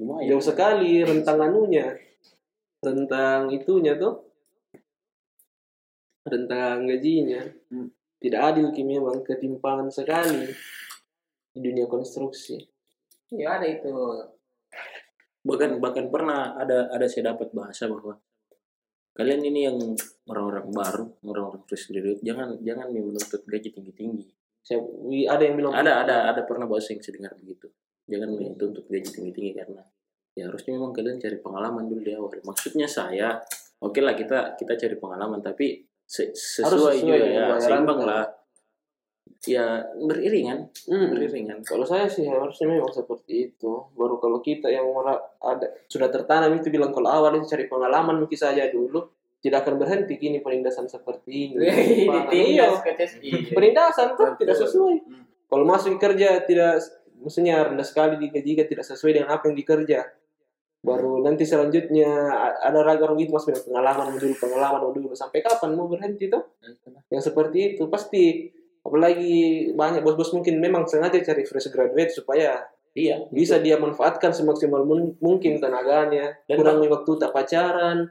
[0.00, 0.36] Lumayan.
[0.36, 1.96] Jauh sekali rentang anunya.
[2.80, 4.29] Rentang itunya tuh.
[6.30, 7.42] Rentang gajinya.
[7.74, 7.90] Hmm.
[8.20, 10.46] Tidak adil Ki memang ketimpangan sekali
[11.50, 12.60] di dunia konstruksi.
[13.34, 13.90] Iya ada itu
[15.40, 18.20] bahkan bahkan pernah ada ada saya dapat bahasa bahwa
[19.16, 19.78] kalian ini yang
[20.28, 24.24] orang-orang baru orang-orang fresh graduate jangan jangan nih menuntut gaji tinggi tinggi
[24.60, 27.72] Saya, wi- ada yang bilang ada ada ada pernah bahasa yang saya dengar begitu
[28.04, 29.82] jangan menuntut gaji tinggi tinggi karena
[30.36, 33.40] ya harusnya memang kalian cari pengalaman dulu di awal maksudnya saya
[33.80, 38.08] oke lah kita kita cari pengalaman tapi se- sesuai, sesuai juga ya seimbang kan.
[38.10, 38.24] lah
[39.46, 41.14] ya beriringan Hmm.
[41.14, 43.72] beriringan Kalau saya sih harusnya memang seperti itu.
[43.94, 44.90] Baru kalau kita yang
[45.40, 49.08] ada sudah tertanam itu bilang kalau awal itu cari pengalaman mungkin saja dulu
[49.40, 51.56] tidak akan berhenti kini penindasan seperti ini.
[53.56, 54.38] Penindasan tuh Betul.
[54.44, 54.94] tidak sesuai.
[55.08, 55.24] Hmm.
[55.48, 56.84] Kalau masuk kerja tidak
[57.16, 60.04] maksudnya rendah sekali digajikan tidak sesuai dengan apa yang dikerja.
[60.80, 62.08] Baru nanti selanjutnya
[62.56, 66.56] ada raga orang itu masuk dengan pengalaman dulu pengalaman dulu sampai kapan mau berhenti tuh?
[67.12, 68.48] Yang seperti itu pasti.
[68.80, 72.64] Apalagi banyak bos-bos mungkin memang sengaja cari fresh graduate supaya
[72.96, 76.32] iya bisa dia manfaatkan semaksimal mun- mungkin tenaganya.
[76.48, 78.08] Dan- kurangi waktu tak pacaran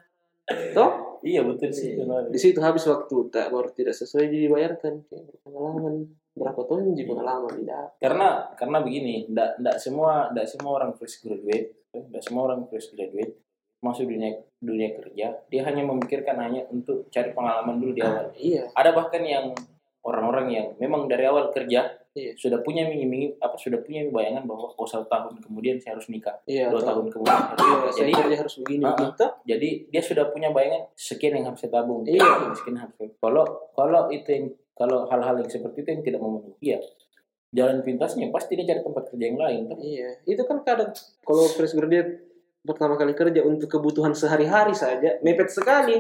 [0.78, 1.20] toh?
[1.26, 1.98] Iya betul sih
[2.30, 5.10] di situ habis waktu tak baru tidak sesuai dibayarkan.
[5.42, 6.06] Pengalaman
[6.38, 7.66] berapa tahun di pengalaman?
[7.66, 7.88] Tidak.
[7.98, 12.94] Karena karena begini ndak ndak semua ndak semua orang fresh graduate ndak semua orang fresh
[12.94, 13.34] graduate.
[13.80, 18.28] Masuk dunia dunia kerja dia hanya memikirkan hanya untuk cari pengalaman dulu di awal.
[18.36, 18.68] iya.
[18.76, 19.56] Ada bahkan yang
[20.02, 22.34] orang-orang yang memang dari awal kerja Iya.
[22.36, 26.42] sudah punya mimpi apa sudah punya bayangan bahwa oh satu tahun kemudian saya harus nikah
[26.44, 28.98] iya dua tahun kemudian saya harus Iya, saya jadi kerja harus begini Ah, ah.
[29.06, 29.26] gitu.
[29.46, 32.02] Jadi dia sudah punya bayangan sekian yang harus saya tabung.
[32.04, 32.26] Iya.
[32.52, 36.58] sekian harus saya- kalau kalau itu yang kalau hal-hal yang seperti itu yang tidak memenuhi.
[36.66, 36.80] Ya
[37.50, 39.78] jalan pintasnya pasti dia cari tempat kerja yang lain toh.
[39.82, 40.10] iya.
[40.26, 40.94] Itu kan kadang
[41.26, 42.30] kalau fresh graduate
[42.62, 45.98] pertama kali kerja untuk kebutuhan sehari-hari saja mepet sekali.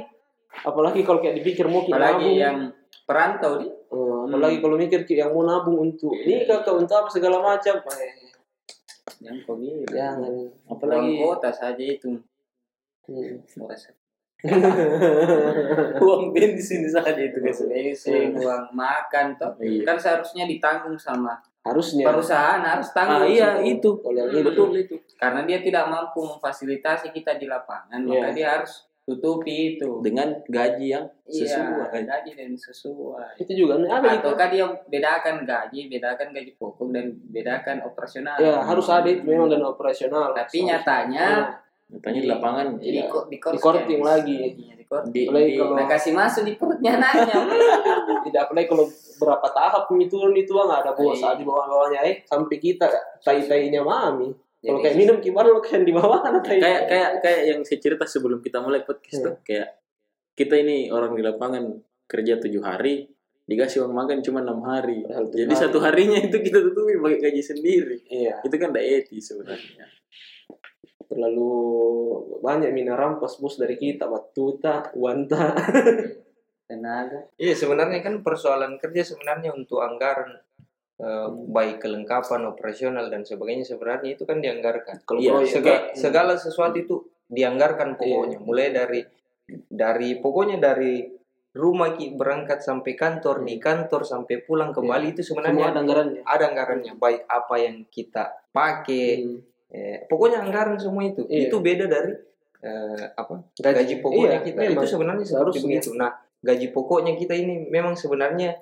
[0.66, 2.38] Apalagi kalau kayak dipikir mau kita apalagi nabung.
[2.38, 2.58] yang
[3.06, 7.10] perantau di Eh, apalagi kalau mikir kayak yang mau nabung untuk nikah ke untuk apa
[7.10, 7.82] segala macam.
[7.98, 8.14] Eh,
[9.26, 10.30] yang kau bilang jangan.
[10.70, 12.22] Apalagi apalagi kota saja itu.
[13.10, 13.42] Hmm.
[16.04, 17.60] uang bensin saja itu guys.
[17.64, 19.52] Bensin uang makan toh.
[19.60, 19.84] Iya.
[19.84, 22.08] kan seharusnya ditanggung sama harusnya.
[22.08, 23.68] perusahaan harus ah tanggung iya semua.
[23.68, 23.90] itu.
[24.00, 24.44] Hmm.
[24.44, 24.96] betul itu.
[25.20, 28.36] Karena dia tidak mampu memfasilitasi kita di lapangan maka Iya.
[28.36, 28.74] dia harus
[29.04, 30.00] tutupi itu.
[30.00, 32.00] Dengan gaji yang iya sesuai.
[32.06, 33.42] gaji dan sesuai.
[33.42, 34.22] Itu juga ada itu?
[34.24, 38.38] ataukah dia bedakan gaji bedakan gaji pokok dan bedakan operasional.
[38.38, 40.32] Ya harus ada itu memang dan operasional.
[40.32, 41.28] Tapi Harus- nyatanya
[41.90, 43.10] Katanya di lapangan di, Iya.
[43.10, 44.38] ko- di, Di korting lagi.
[44.54, 47.34] di korting di, Apalagi di- kalau- nah kasih masuk di perutnya nanya
[48.26, 48.86] tidak apalagi kalau
[49.18, 51.34] berapa tahap ini turun itu nggak ada bos Iya.
[51.34, 52.86] di bawah bawahnya eh sampai kita
[53.20, 56.82] tai tainya mami kalau Jadi- kayak minum kibar lo kan di bawah ada tai kayak
[56.86, 59.26] kayak kayak yang saya cerita sebelum kita mulai podcast Iya.
[59.26, 59.68] tuh kayak
[60.34, 61.64] kita ini orang di lapangan
[62.06, 63.06] kerja tujuh hari
[63.44, 65.58] dikasih uang makan cuma enam hari Padahal jadi hari.
[65.60, 69.86] satu harinya itu kita tutupi pakai gaji sendiri iya itu kan tidak etis sebenarnya
[71.10, 71.52] terlalu
[72.40, 75.58] banyak mina rampas bos dari kita batuta wanta.
[76.70, 77.26] Tenaga.
[77.36, 80.38] Iya sebenarnya kan persoalan kerja sebenarnya untuk anggaran
[81.02, 85.02] eh, baik kelengkapan operasional dan sebagainya sebenarnya itu kan dianggarkan.
[85.02, 86.96] kalau Iya, proyek Sega- kan, segala sesuatu itu
[87.26, 88.38] dianggarkan pokoknya.
[88.38, 89.02] Mulai dari
[89.66, 91.10] dari pokoknya dari
[91.50, 96.22] rumah ki berangkat sampai kantor, di kantor sampai pulang kembali itu semua sebenarnya ada anggarannya.
[96.22, 96.94] ada anggarannya.
[96.96, 99.42] Baik apa yang kita pakai Hmm.
[99.70, 101.48] Eh, pokoknya anggaran semua itu Iya.
[101.48, 102.14] itu beda dari
[102.60, 104.76] eh, apa gaji pokoknya Iya, kita memang.
[104.76, 105.64] itu sebenarnya Seharusnya.
[105.64, 108.56] begitu nah gaji pokoknya kita ini memang sebenarnya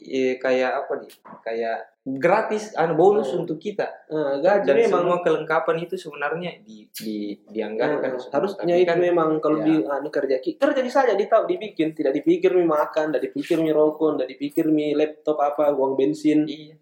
[0.00, 3.42] eh, kayak apa nih kayak gratis anu bonus Hmm.
[3.42, 7.14] untuk kita Nah, gaji dan memang semua kelengkapan itu sebenarnya di, di
[7.46, 8.32] dianggarkan semua.
[8.32, 9.64] harusnya itu kan, memang kalau ya.
[9.66, 13.68] di anu kerja kerja di saja ditahu dibikin tidak dipikir mi makan tidak dipikir mi
[13.70, 16.74] rokok tidak dipikir mi laptop apa uang bensin iya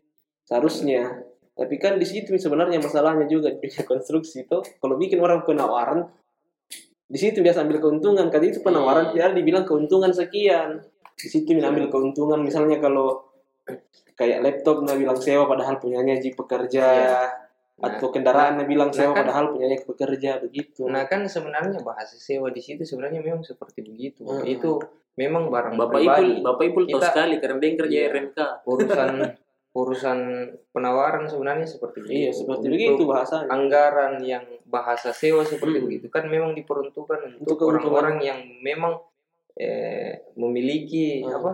[0.44, 5.40] seharusnya tapi kan di situ sebenarnya masalahnya juga di dunia konstruksi itu kalau bikin orang
[5.42, 6.04] penawaran
[7.06, 9.30] di situ biasa ambil keuntungan karena itu penawaran Iya.
[9.30, 10.82] tidak dibilang keuntungan sekian
[11.14, 13.24] di situ ambil keuntungan misalnya kalau
[14.12, 16.86] kayak laptop nah bilang sewa padahal punyanya ji pekerja
[17.76, 21.76] Nah, atau kendaraan nah bilang nah sewa kan- padahal punyanya pekerja begitu Nah kan sebenarnya
[21.80, 24.24] bahasa sewa di situ sebenarnya memang seperti begitu.
[24.24, 24.40] Hmm.
[24.42, 24.80] Itu
[25.14, 26.40] memang barang Bapak pribadi.
[26.40, 28.08] Ipul, Bapak Ipul tahu Kita- sekali karena dia kerja Iya.
[28.10, 28.38] RMK.
[28.64, 29.10] Urusan
[29.76, 30.18] urusan
[30.72, 32.16] penawaran sebenarnya seperti begitu.
[32.16, 35.86] iya seperti Untuk begitu bahasanya Anggaran yang bahasa sewa seperti Hmm.
[35.86, 38.96] begitu kan memang diperuntukkan Untuk orang-orang yang memang
[39.54, 41.32] eh, memiliki Hmm.
[41.34, 41.52] apa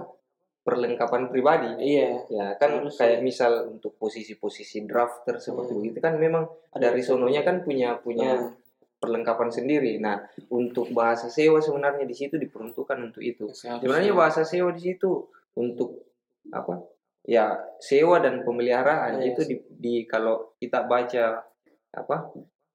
[0.63, 1.71] perlengkapan pribadi.
[1.81, 5.81] iya Ya kan Harus, kayak misal untuk posisi-posisi drafter seperti Hmm.
[5.81, 8.51] begitu kan memang dari sononya kan punya punya Nah,
[8.99, 9.99] perlengkapan sendiri.
[9.99, 13.51] Nah, untuk bahasa sewa sebenarnya di situ diperuntukkan untuk itu.
[13.51, 13.83] seharusnya.
[13.83, 16.07] Sebenarnya bahasa sewa di situ untuk
[16.49, 16.79] apa?
[17.23, 21.39] Ya, sewa dan pemeliharaan Iya, itu di, di kalau kita baca
[21.93, 22.17] apa?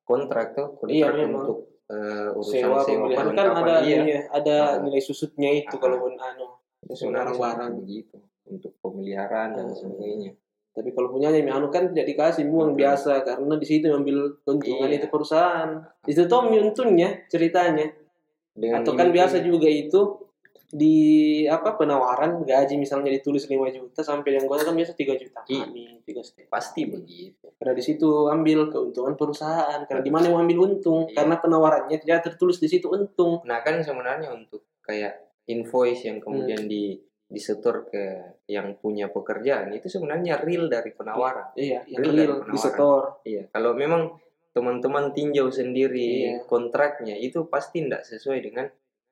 [0.01, 3.99] kontrak tuh, kontrak Iya, untuk eh, urusan sewa sewa, pemeliharaan kan ada iya.
[4.01, 4.79] iya, ada Ah.
[4.79, 5.81] nilai susutnya itu Ah.
[5.81, 6.47] kalau pun anu
[6.87, 8.15] Sebenarnya barang-barang seperti begitu
[8.47, 9.75] untuk pemeliharaan dan Ah.
[9.75, 10.31] sebagainya.
[10.71, 15.01] tapi kalau punyanya anu kan tidak dikasih uang biasa karena di situ ambil keuntungan Iya.
[15.01, 15.69] itu perusahaan
[16.05, 17.89] itu tuh untungnya ceritanya
[18.53, 19.99] Dengan atau kan biasa juga itu
[20.67, 20.97] di
[21.43, 25.63] apa penawaran gaji misalnya ditulis 5 juta sampai yang gua kan biasa 3 juta Iya.
[25.65, 27.47] Ini tiga pasti begitu.
[27.55, 31.15] karena di situ ambil keuntungan perusahaan karena di mana mau ambil untung Iya.
[31.17, 36.59] karena penawarannya tidak tertulis di situ untung Nah kan sebenarnya untuk kayak invoice yang kemudian
[36.59, 36.69] Hmm.
[36.69, 38.03] di disetor ke
[38.45, 41.51] yang punya pekerjaan itu sebenarnya real dari penawaran.
[41.55, 42.51] iya yang Real real penawaran.
[42.51, 44.15] di setor Iya, kalau memang
[44.49, 46.35] teman-teman tinjau sendiri Iya.
[46.43, 48.67] kontraknya itu pasti tidak sesuai dengan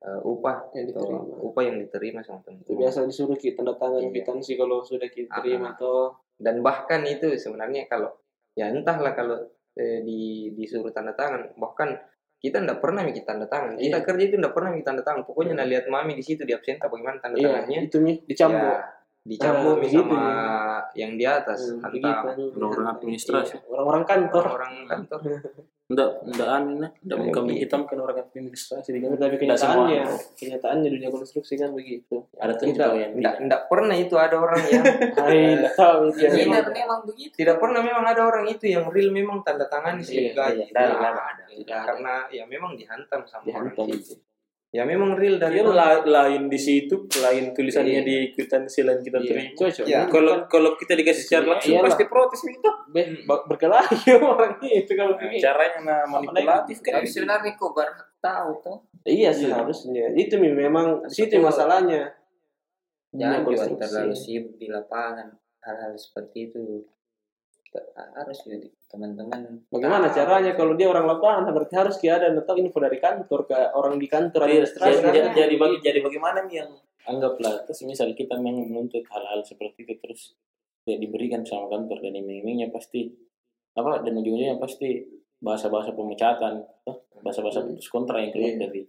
[0.06, 2.78] uh, upah yang atau diterima upah yang diterima sama itu teman-teman.
[2.80, 4.10] biasa disuruh kita tanda tangan Iya.
[4.12, 5.74] kwitansi kalau sudah kita terima Ah.
[5.74, 5.96] atau
[6.36, 8.12] Dan bahkan itu sebenarnya kalau
[8.54, 9.40] ya entahlah kalau
[9.74, 10.20] eh, di
[10.52, 11.96] disuruh tanda tangan bahkan
[12.38, 13.76] kita tidak pernah mikir tanda tangan.
[13.76, 14.06] Kita Iya.
[14.06, 15.24] kerja itu tidak pernah mikir tanda tangan.
[15.24, 17.80] Pokoknya nah lihat mami di situ di absenta bagaimana tanda iya tangannya.
[17.84, 18.84] itu mi dicambuk Ya,
[19.26, 20.78] dicambuk Ah, mi begitu sama ya.
[20.96, 22.56] yang di atas Hmm, hantam begitu.
[22.56, 23.52] Orang-orang administrasi.
[23.52, 25.20] Iya, orang-orang kantor orang kantor
[25.86, 26.90] Enggak, enggak aneh.
[27.00, 27.64] Enggak Kayak kambing gitu.
[27.64, 29.86] hitam kan orang administrasi di tapi Enggak semua.
[29.86, 30.02] kenyataannya
[30.36, 33.34] kenyataannya dunia konstruksi kan begitu Ada tuh kita juga yang tidak tidak.
[33.40, 34.82] tidak pernah itu ada orang yang
[35.20, 37.34] Hai, nggak tahu itu Tidak memang- memang begitu.
[37.36, 40.66] tidak pernah memang ada orang itu yang real memang tanda tangan di Iya, gaji iya,
[40.68, 41.14] tidak
[41.56, 43.86] Tidak karena ya memang dihantam sama Dihantam.
[43.86, 44.18] orang situ
[44.76, 46.04] ya memang real dari Dia orang.
[46.04, 48.04] la- lain di situ, lain tulisannya Iya.
[48.04, 49.68] di kwitansi lain kita Iya, terima.
[49.86, 50.00] Ya.
[50.06, 51.88] Kalau kalau kita dikasih secara langsung Iyalah.
[51.88, 52.72] pasti protes minta.
[52.88, 55.40] Be- berkelahi orang itu kalau Nah, begini.
[55.40, 56.92] caranya nah manipulatif kan.
[56.94, 58.78] Tapi sebenarnya kok berhak tahu tuh.
[59.02, 59.32] Iya Iya.
[59.32, 60.06] seharusnya.
[60.14, 62.12] Itu memang situ masalahnya.
[63.10, 65.32] Jangan juga terlalu sibuk di lapangan.
[65.62, 66.84] Hal-hal seperti itu
[68.16, 68.58] harus juga
[68.88, 69.42] teman-teman.
[69.68, 70.16] Bagaimana tahu.
[70.16, 73.96] caranya kalau dia orang lapangan berarti harus dia ada tahu info dari kantor ke orang
[73.96, 74.92] di kantor Jadi, administrasi.
[74.98, 76.72] jadi, Karena- jadi, bagi- jadi bagaimana nih yang
[77.06, 80.34] anggaplah terus misal kita memang menuntut hal-hal seperti itu terus
[80.82, 83.14] tidak diberikan sama kantor dan iming-imingnya pasti
[83.74, 85.06] apa dan ujung-ujungnya pasti
[85.38, 86.66] bahasa-bahasa pemecatan
[87.20, 87.70] bahasa-bahasa Hmm.
[87.72, 88.60] putus kontrak yang keluar Iya.
[88.60, 88.82] dari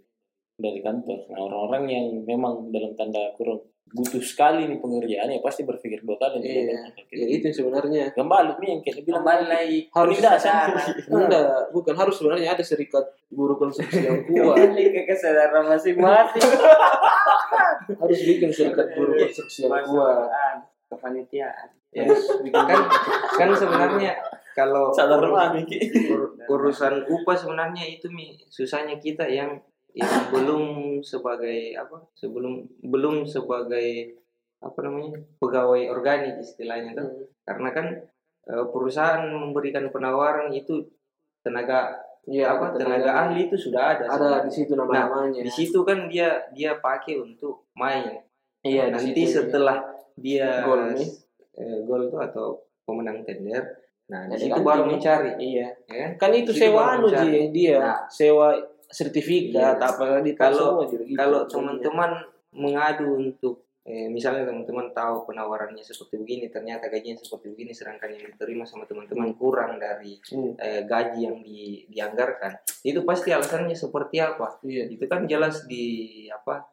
[0.56, 1.28] dari kantor.
[1.28, 6.18] Nah orang-orang yang memang dalam tanda kurung butuh sekali nih pengerjaan ya pasti berpikir dua
[6.18, 6.90] kali Iya.
[7.06, 8.10] Ya, itu sebenarnya.
[8.10, 9.78] Kembali nih yang kayak bilang Kembali lagi.
[9.88, 10.68] Harus Penindasan.
[11.06, 14.58] enggak bukan harus sebenarnya ada serikat buruh konstruksi yang kuat.
[14.58, 16.42] Kembali ke kesadaran masing-masing.
[18.02, 20.28] harus bikin serikat buruh konstruksi yang kuat.
[20.86, 21.68] Kepanitiaan.
[21.88, 22.04] ya,
[22.52, 22.80] kan
[23.32, 24.12] kan sebenarnya
[24.52, 29.56] kalau sadar ur- urusan upah sebenarnya itu mi susahnya kita yang
[29.96, 30.64] yang belum
[31.00, 34.20] sebagai apa sebelum belum sebagai
[34.58, 37.24] apa namanya pegawai organik istilahnya tuh Hmm.
[37.44, 37.86] karena kan
[38.44, 40.84] eh, perusahaan memberikan penawaran itu
[41.40, 44.50] tenaga Iya, apa tenaga ahli itu sudah ada ada di sebenarnya.
[44.50, 48.18] situ nama-namanya di situ kan dia dia pakai untuk main
[48.60, 49.46] iya di nanti situ.
[49.46, 49.78] setelah
[50.12, 51.06] dia Gol nih.
[51.54, 52.46] eh, gol itu atau
[52.82, 53.62] pemenang tender
[54.06, 56.10] nah di Jadi situ kan baru mencari iya ya kan?
[56.18, 57.06] kan itu Di sewa anu.
[57.08, 57.98] Ji, dia Nah.
[58.08, 58.48] sewa
[58.88, 59.86] sertifikat Iya.
[59.86, 61.16] apa di Kalau- semua juga gitu.
[61.16, 62.10] kalau teman-teman
[62.52, 68.26] mengadu untuk eh, misalnya teman-teman tahu penawarannya seperti begini ternyata gajinya seperti begini sedangkan yang
[68.26, 72.50] diterima sama teman-teman kurang dari Hmm, eh, gaji yang di, dianggarkan
[72.82, 75.86] itu pasti alasannya seperti apa iya itu kan jelas di
[76.26, 76.66] apa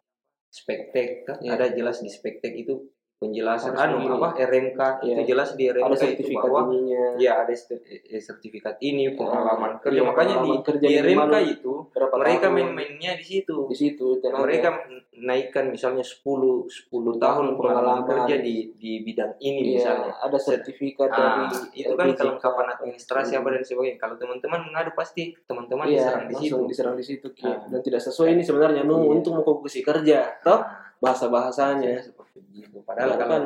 [0.50, 1.54] spektek kan Iya.
[1.54, 2.82] ada jelas di spektek itu
[3.24, 4.14] penjelasan Harus anu begini.
[4.14, 5.24] apa RMK itu Iya.
[5.26, 10.04] jelas di RMK ada itu bahwa ininya ya ada eh, sertifikat ini pengalaman kerja Iya,
[10.04, 11.74] makanya di, pengalaman kerja di RMK itu
[12.14, 12.54] mereka tahun.
[12.54, 14.44] main-mainnya di situ di situ tenaga.
[14.44, 14.70] mereka
[15.16, 16.20] naikkan misalnya 10
[16.66, 18.10] 10 tahun pengalaman Pengalaman.
[18.26, 21.46] kerja di di bidang ini Iya, misalnya ada sertifikat Ah, dari
[21.78, 26.36] itu kan kelengkapan administrasi apa dan sebagainya kalau teman-teman mengadu pasti teman-teman iya, diserang di
[26.36, 27.46] situ diserang di situ Ki.
[27.46, 27.62] Ah.
[27.68, 28.90] dan tidak sesuai ini sebenarnya Iya.
[28.90, 30.60] untuk mau kerja toh
[30.98, 32.00] bahasa bahasanya
[32.34, 33.44] seperti itu padahal kalau kan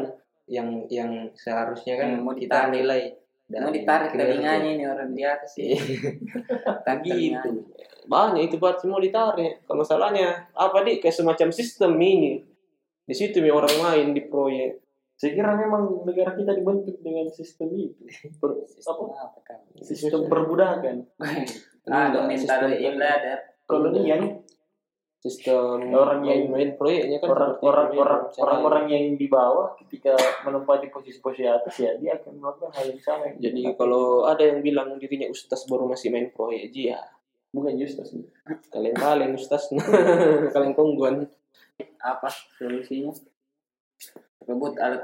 [0.47, 2.71] yang yang seharusnya kan Hmm, mau kita ditarik.
[2.73, 3.01] nilai
[3.49, 5.71] Mau ditarik telinganya ini orang di atas sih.
[6.81, 7.63] Tarik gitu telinganya.
[8.05, 12.43] banyak itu buat semua ditarik kalau masalahnya apa di kayak semacam sistem ini
[13.01, 14.79] di situ nih orang main di proyek
[15.13, 18.05] Saya kira memang negara kita dibentuk dengan sistem itu.
[18.37, 19.39] Per- Sistem apa?
[19.41, 19.57] kan?
[19.75, 21.09] Sistem perbudakan.
[21.17, 21.41] Ah,
[22.05, 22.37] Enggak, mental
[22.69, 23.37] sistem- ibadah.
[23.65, 24.45] Kolonial
[25.27, 28.41] sistem Orang yang- main proyeknya kan orang orang orang memang.
[28.41, 33.27] orang-orang yang di bawah ketika menempati posisi-posisi atas ya dia akan melakukan hal yang sama.
[33.35, 36.99] jadi kalau ada yang bilang dirinya ustaz baru masih main proyek ji ya.
[37.47, 38.11] Bukan justus.
[38.69, 39.71] Kalian kalian ustaz.
[40.53, 41.27] Kalian kongguan.
[41.97, 43.15] Apa solusinya?
[44.43, 45.03] Rebut alat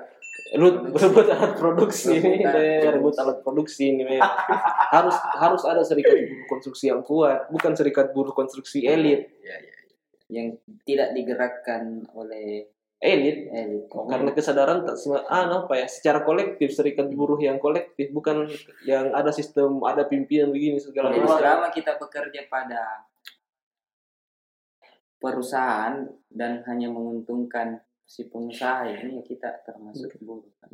[0.54, 2.42] Rebut rebut alat produksi ini
[2.84, 3.90] rebut alat produksi.
[3.92, 4.18] ini
[4.92, 9.30] harus harus ada serikat buruh konstruksi yang kuat bukan serikat buruh konstruksi elit
[10.34, 13.84] yang tidak digerakkan oleh elit elit.
[13.92, 18.48] karena kesadaran tak semua ah, apa ya secara kolektif serikat buruh yang kolektif bukan
[18.88, 23.04] yang ada sistem ada pimpinan begini segala macam selama kita bekerja pada
[25.20, 30.52] perusahaan dan hanya menguntungkan si pengusaha ini ya kita termasuk buruh.
[30.60, 30.72] kan.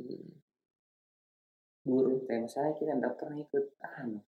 [1.86, 4.22] buruh Kayak saya kita tidak pernah ikut anu,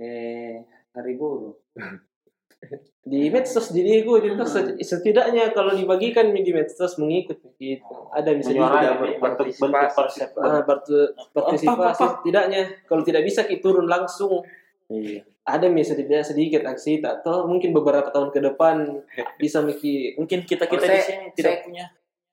[0.00, 1.56] eh hari buruh.
[3.10, 7.94] di medsos jadi gue di medsos setidaknya kalau dibagikan di medsos mengikut gitu.
[8.10, 8.96] Ada bisa juga.
[8.98, 10.18] berpartisipasi.
[10.42, 12.62] ah, partisipasi setidaknya.
[12.84, 14.42] Kalau tidak bisa kita turun langsung.
[14.86, 15.26] Iya.
[15.42, 18.98] ada misalnya sedikit sedikit aksi atau mungkin beberapa tahun ke depan
[19.38, 21.86] bisa miki Mungkin kita Oh, kita di saya- sini tidak saya- punya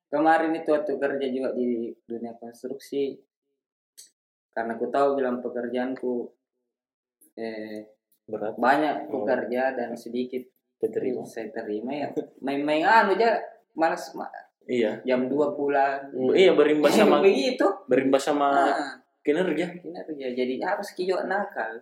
[0.10, 3.18] Kemarin itu waktu kerja juga di dunia konstruksi,
[4.50, 6.30] karena ku tahu bilang pekerjaanku
[7.34, 7.90] eh,
[8.34, 9.24] berat banyak ku Oh.
[9.24, 10.42] kerja dan sedikit
[10.76, 11.22] diterima.
[11.24, 12.10] saya terima ya.
[12.40, 13.40] Main-main anu aja
[13.72, 14.28] malas ma-
[14.64, 15.00] Iya.
[15.04, 16.10] jam 2 pulang.
[16.34, 17.64] Iya berimbas sama begitu.
[17.90, 19.70] berimbas sama Ah, kinerja.
[19.76, 20.28] kinerja.
[20.34, 21.80] Jadi harus kiyo nakal.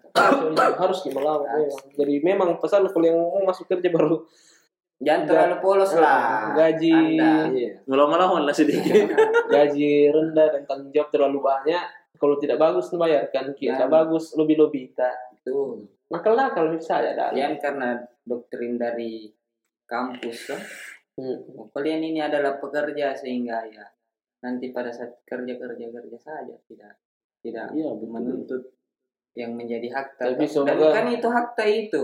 [0.75, 1.77] harus melawan memang.
[1.91, 4.21] jadi memang pesan kalau yang mau masuk kerja baru
[4.99, 6.53] Jangan terlalu polos lah.
[6.53, 7.49] gaji Anda.
[7.49, 7.73] iya.
[7.85, 8.85] Melawan-lawan lah sedikit.
[9.49, 11.81] gaji rendah dan tanggung jawab terlalu banyak
[12.13, 13.89] kalau tidak bagus bayarkan kita Nah.
[13.91, 14.93] bagus lebih lebih
[15.41, 15.57] kita Itu.
[16.07, 17.89] nakal nakal misalnya dah Jangan karena
[18.21, 19.31] doktrin dari
[19.83, 20.61] kampus kan.
[21.17, 21.37] Hmm.
[21.57, 23.83] Oh, Kalian ini adalah pekerja sehingga ya
[24.41, 26.93] nanti pada saat kerja kerja kerja saja tidak
[27.41, 28.09] tidak Iya, betul.
[28.09, 28.63] menuntut
[29.33, 30.33] yang menjadi hakta.
[30.33, 30.45] Tapi.
[30.45, 32.03] Dan semoga- kan itu hakta itu.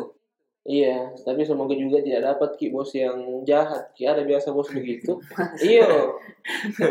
[0.67, 3.87] Iya, tapi semoga juga tidak dapat ki bos yang jahat.
[3.95, 5.15] Ki ada biasa bos begitu.
[5.63, 5.87] iya.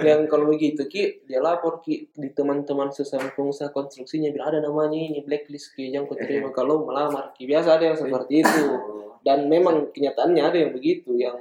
[0.00, 4.96] Yang kalau begitu ki dia lapor ki di teman-teman sesama pengusaha konstruksinya bilang ada namanya
[4.96, 7.44] ini blacklist ki yang kau terima kalau melamar ki.
[7.44, 8.64] Biasa ada yang seperti itu.
[9.20, 11.36] Dan memang kenyataannya ada yang begitu yang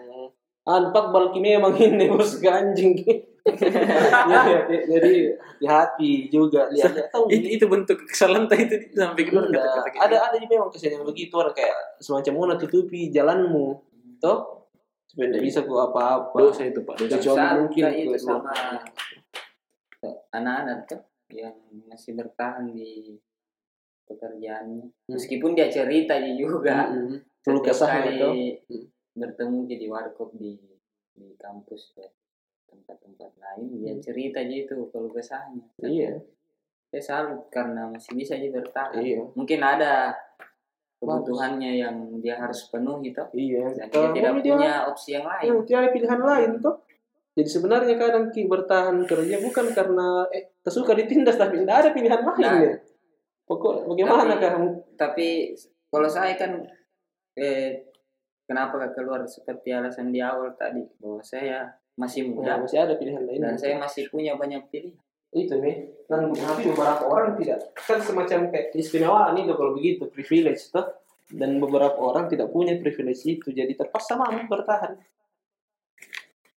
[0.68, 3.14] anpak balki memang ini bos ganjing ki.
[3.46, 5.38] Ya, ya, jadi
[5.70, 9.62] hati juga lihat tahu itu, itu bentuk kesalahan tadi itu sampai keluar Enggak.
[9.62, 10.02] kata-kata gitu.
[10.02, 13.78] ada ada juga memang kesian yang begitu orang kayak semacam mau tutupi jalanmu
[14.18, 14.66] toh
[15.14, 17.62] tidak bisa kok apa-apa dosa itu pak dosa.
[17.62, 18.50] mungkin itu sama
[20.34, 21.54] anak-anak tuh yang
[21.86, 23.18] masih bertahan di
[24.06, 24.86] pekerjaannya.
[25.10, 26.90] Meskipun dia cerita juga.
[26.90, 27.22] Mm-mm.
[27.46, 28.90] perlu Setiap kali Hmm.
[29.16, 30.58] bertemu jadi warkop di
[31.16, 32.10] di kampus ya
[32.76, 34.02] tempat-tempat lain dia Hmm.
[34.02, 36.12] cerita aja itu kalau kesahnya iya
[36.86, 40.12] saya salut karena masih bisa aja bertahan iya mungkin ada
[40.96, 45.44] kebutuhannya yang dia harus penuhi toh iya dan dia tidak dia- punya opsi yang lain
[45.46, 46.76] Iya, tidak ada pilihan lain toh.
[47.36, 52.22] Jadi sebenarnya kadang ki bertahan kerja bukan karena eh tersuka ditindas tapi tidak ada pilihan
[52.24, 52.56] lain Nah.
[52.64, 52.74] ya.
[53.44, 54.68] Pokok bagaimana Tapi- kamu?
[54.96, 55.28] tapi
[55.86, 56.64] kalau saya kan
[57.36, 57.92] eh
[58.42, 62.54] kenapa keluar seperti alasan di awal tadi bahwa saya masih Ya, muda.
[62.60, 63.40] masih ada pilihan lain.
[63.40, 64.96] dan saya masih punya banyak pilihan.
[65.36, 67.76] Itu nih dan tapi beberapa orang tidak.
[67.76, 70.88] Kan semacam kayak keistimewaan itu kalau begitu privilege toh.
[71.26, 73.50] Dan beberapa orang tidak punya privilege itu.
[73.50, 74.94] Jadi terpaksa mampu bertahan.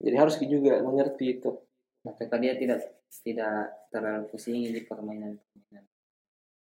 [0.02, 1.54] Jadi harus juga mengerti itu.
[2.02, 2.82] Maka dia tidak
[3.24, 5.86] tidak terlalu pusing di permainan permainan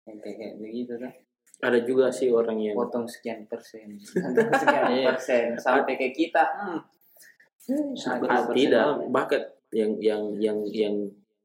[0.08, 1.12] yang kayak, kayak begitu kan
[1.58, 3.98] ada juga sih orang yang potong sekian persen.
[4.14, 5.46] Potong sekian persen.
[5.58, 6.80] Sampai ke kita hmm,
[7.68, 9.42] Ah, tidak bahkan
[9.76, 10.96] yang yang yang yang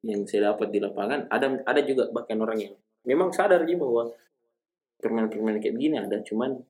[0.03, 4.11] yang saya dapat di lapangan ada ada juga bahkan orang yang memang sadar sih bahwa
[5.03, 6.62] permainan-permainan kayak begini ada cuman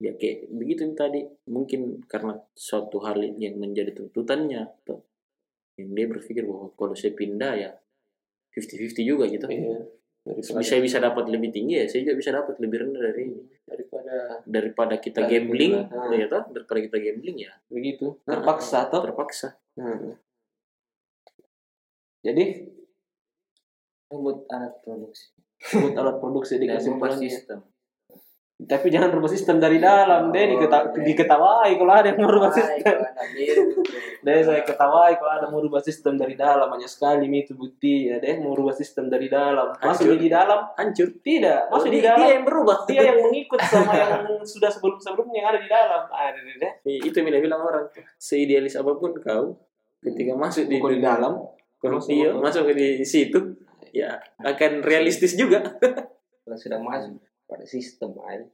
[0.00, 5.04] ya kayak begitu tadi mungkin karena suatu hal yang menjadi tuntutannya atau
[5.76, 7.70] yang dia berpikir bahwa kalau saya pindah ya
[8.54, 9.46] 50-50 juga gitu.
[9.50, 9.82] Iya.
[10.24, 13.44] Daripada, bisa bisa dapat lebih tinggi ya saya juga bisa dapat lebih rendah dari ini
[13.68, 16.16] daripada daripada kita Dari gambling pindah.
[16.16, 19.04] ya toh daripada kita gambling ya begitu terpaksa toh.
[19.04, 20.16] terpaksa Hmm.
[22.24, 22.44] Jadi
[24.08, 25.34] Rebut alat produksi.
[25.74, 27.60] buat alat produksi dikasih sistem.
[28.54, 31.02] Tapi jangan rubah sistem dari dalam, deh diketa Oh, iya.
[31.02, 32.96] diketawai kalau ada yang mau rubah Baik, sistem.
[33.02, 33.56] hadir.
[34.22, 38.22] Deh saya ketawai kalau ada mau rubah sistem dari dalam hanya sekali itu bukti ya
[38.22, 39.74] deh mau rubah sistem dari dalam.
[39.74, 40.22] Masuk Hancur.
[40.22, 40.60] di dalam?
[40.78, 42.18] hancur Tidak, masuk di dalam.
[42.22, 44.10] dia yang berubah Dia yang mengikut sama yang
[44.46, 46.02] sudah sebelum-sebelumnya yang ada di dalam.
[46.08, 46.72] Ah, deh, deh, deh.
[47.02, 49.58] itu yang bilang orang seidealis apa pun kau
[49.98, 51.42] ketika masuk di, dalam,
[52.06, 53.58] dia masuk di situ
[53.90, 55.58] ya akan realistis juga
[56.44, 58.46] Kalau sudah masuk pada sistem aja.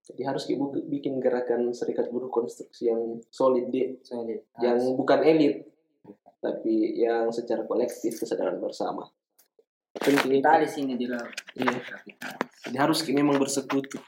[0.00, 0.48] Jadi harus
[0.88, 4.00] bikin gerakan serikat buruh konstruksi yang solid deh.
[4.02, 4.42] Solid.
[4.58, 5.70] yang bukan elit
[6.40, 9.04] tapi yang secara kolektif kesadaran bersama
[9.92, 11.28] penting Kita di sini di laut.
[11.52, 11.76] Iya.
[12.64, 14.00] Jadi harus memang bersekutu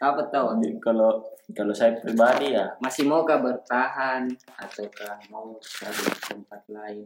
[0.00, 0.56] Apa tahu?
[0.80, 1.20] kalau
[1.52, 4.24] kalau saya pribadi ya Masih maukah bertahan
[4.56, 7.04] ataukah mau cari tempat lain?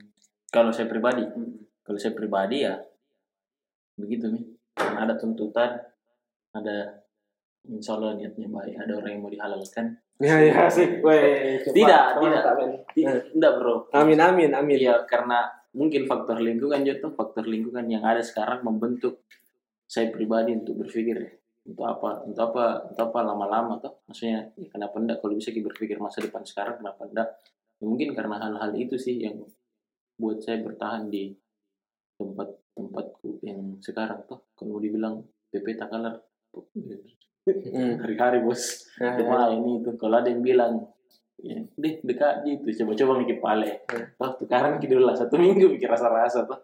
[0.55, 1.67] kalau saya pribadi Hmm.
[1.83, 2.79] kalau saya pribadi ya
[3.99, 5.83] begitu nih Karena ada tuntutan
[6.63, 7.07] ada
[7.67, 8.75] insya Allah niatnya baik.
[8.79, 9.87] Ada orang yang mau dihalalkan.
[10.17, 11.61] Ya ya sih Weh.
[11.61, 12.41] Tidak, tidak.
[12.41, 12.71] tak, Ben.
[12.97, 13.85] Ti- enggak bro.
[13.93, 14.79] Amin amin amin.
[14.81, 15.45] Iya karena
[15.77, 19.29] mungkin faktor lingkungan juga tuh faktor lingkungan yang ada sekarang membentuk
[19.85, 21.33] saya pribadi untuk berpikir ya.
[21.67, 25.19] Untuk apa untuk apa untuk apa lama-lama tuh maksudnya ya kenapa enggak?
[25.21, 27.29] Kalau bisa kita berpikir masa depan sekarang kenapa enggak?
[27.77, 29.45] Ya, mungkin karena hal-hal itu sih yang
[30.17, 31.37] buat saya bertahan di
[32.17, 35.21] tempat tempatku yang sekarang tuh kalau mau dibilang
[35.53, 36.17] PP Takalar.
[38.03, 38.91] Hari-hari bos.
[38.99, 40.83] Nah, Cuma ini itu kalau ada yang bilang
[41.39, 43.85] ya, deh dekat gitu coba-coba mikir pale
[44.19, 46.59] oh sekarang kita dulu lah satu minggu mikir rasa-rasa tuh.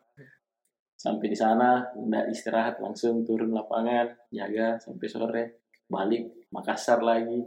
[0.98, 5.44] Sampai di sana nggak istirahat langsung turun lapangan jaga sampai sore
[5.90, 7.42] balik Makassar lagi.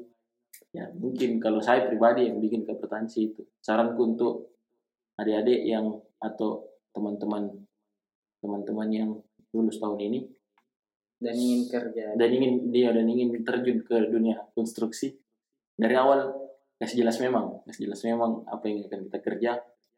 [0.75, 4.33] Ya mungkin kalau saya pribadi yang bikin kompetensi itu saranku untuk
[5.15, 5.87] adik-adik yang
[6.19, 7.47] atau teman-teman
[8.43, 9.09] teman-teman yang
[9.55, 10.19] lulus tahun ini
[11.15, 12.05] Dan ingin kerja.
[12.13, 15.15] dan ingin dia dan ingin terjun ke dunia konstruksi
[15.73, 16.27] dari awal
[16.75, 19.51] kasih jelas memang kasih jelas memang apa yang akan kita kerja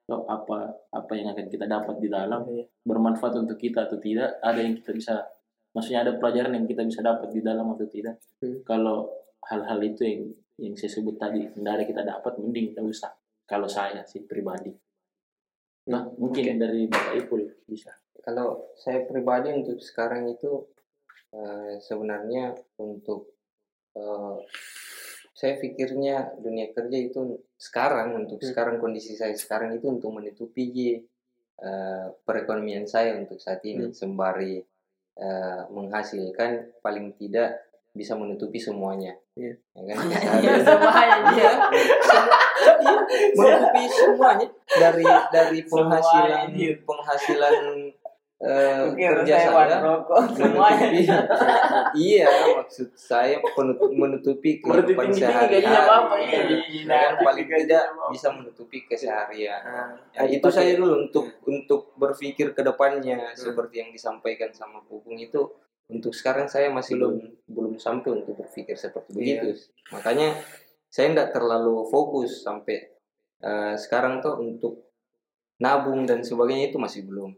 [0.05, 2.69] atau apa apa yang akan kita dapat di dalam Iya.
[2.85, 5.25] bermanfaat untuk kita atau tidak ada yang kita bisa
[5.73, 8.61] maksudnya ada pelajaran yang kita bisa dapat di dalam atau tidak Hmm.
[8.63, 9.09] kalau
[9.49, 10.21] hal-hal itu yang
[10.57, 13.11] yang saya sebut tadi tidak ada kita dapat mending tidak usah
[13.43, 14.69] kalau saya sih pribadi
[15.89, 16.61] nah mungkin Oke.
[16.61, 17.89] dari bapak Ipul bisa
[18.21, 20.67] Kalau saya pribadi untuk sekarang itu
[21.31, 23.33] eh, sebenarnya untuk
[23.93, 24.37] eh,
[25.37, 27.21] saya pikirnya dunia kerja itu
[27.57, 28.49] sekarang untuk Hmm.
[28.49, 30.97] sekarang kondisi saya sekarang itu untuk menutupi
[31.57, 33.93] eh, perekonomian saya untuk saat ini Hmm.
[33.93, 34.61] sembari
[35.17, 39.17] eh, menghasilkan paling tidak bisa menutupi semuanya.
[39.33, 39.57] Iya.
[39.73, 39.97] Ya kan?
[40.45, 41.51] Iya, semuanya dia.
[43.33, 46.47] menutupi semuanya dari dari penghasilan
[46.85, 47.55] penghasilan
[48.37, 51.09] eh, kerja saya menutupi.
[52.13, 53.41] iya maksud saya
[53.97, 55.53] menutupi berarti kehidupan sehari-hari.
[55.57, 56.39] gajinya apa iya.
[56.45, 56.57] ya?
[56.85, 57.83] Ya kan, paling tidak
[58.13, 59.61] bisa menutupi keseharian.
[60.13, 63.33] Ya, itu saya dulu untuk untuk berpikir ke depannya.
[63.33, 65.49] Seperti yang disampaikan sama Pupung itu
[65.89, 67.15] untuk sekarang saya masih belum
[67.49, 69.41] belum sampai untuk berpikir seperti Iya.
[69.41, 69.65] begitu.
[69.89, 70.37] Makanya
[70.93, 72.85] saya tidak terlalu fokus sampai
[73.41, 74.93] eh, sekarang tuh untuk
[75.57, 77.33] nabung dan sebagainya itu masih belum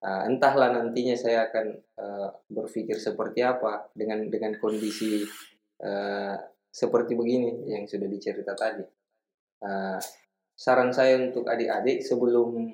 [0.00, 5.20] Eh, entahlah nantinya saya akan eh, berpikir seperti apa dengan dengan kondisi
[5.76, 6.36] eh,
[6.72, 8.80] seperti begini yang sudah dicerita tadi.
[9.60, 9.98] Eh,
[10.56, 12.72] saran saya untuk adik-adik sebelum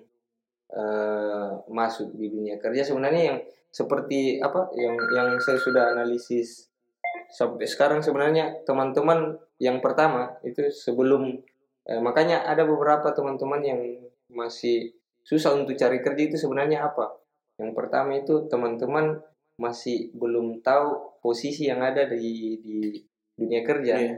[0.71, 3.39] eh, masuk di dunia kerja sebenarnya yang
[3.75, 6.71] seperti apa yang yang saya sudah analisis
[7.27, 11.43] sampai sekarang sebenarnya teman-teman yang pertama itu sebelum
[11.91, 13.81] eh, makanya ada beberapa teman-teman yang
[14.31, 14.95] masih
[15.27, 17.19] susah untuk cari kerja itu sebenarnya apa
[17.59, 19.19] yang pertama itu teman-teman
[19.57, 22.23] masih belum tahu posisi yang ada di
[22.61, 22.77] di
[23.35, 24.15] dunia kerja Iya.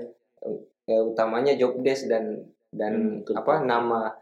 [0.84, 2.36] Eh, utamanya job desk dan
[2.68, 4.12] dan Hmm, apa nama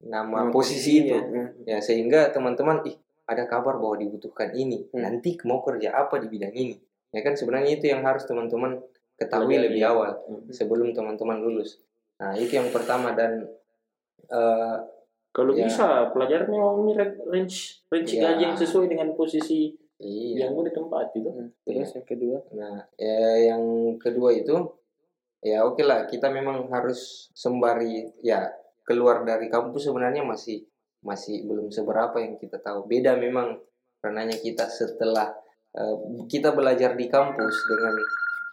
[0.00, 5.02] nama Nama posisi itu posisinya, ya sehingga teman-teman ih ada kabar bahwa dibutuhkan ini Hmm.
[5.02, 6.74] nanti mau kerja apa di bidang ini
[7.08, 8.82] ya kan sebenarnya itu yang harus teman-teman
[9.14, 9.64] ketahui Pelajari.
[9.70, 10.42] lebih awal Hmm.
[10.48, 11.78] sebelum teman-teman lulus
[12.16, 13.46] nah itu yang pertama dan
[14.28, 14.76] eh,
[15.32, 15.64] Kalau Ya.
[15.64, 18.36] bisa pelajaran memang mirip range range Ya.
[18.36, 20.46] gaji yang sesuai dengan posisi Iya.
[20.46, 21.30] yang mau ditempati itu.
[21.64, 22.38] Terus yang kedua.
[22.52, 23.62] Nah, ya, yang
[23.96, 24.54] kedua itu
[25.42, 28.46] ya oke lah kita memang harus sembari ya
[28.86, 30.62] keluar dari kampus sebenarnya masih
[31.02, 32.86] masih belum seberapa yang kita tahu.
[32.86, 33.58] Beda memang
[33.98, 35.32] karenanya kita setelah
[35.72, 35.96] eh,
[36.28, 37.94] kita belajar di kampus dengan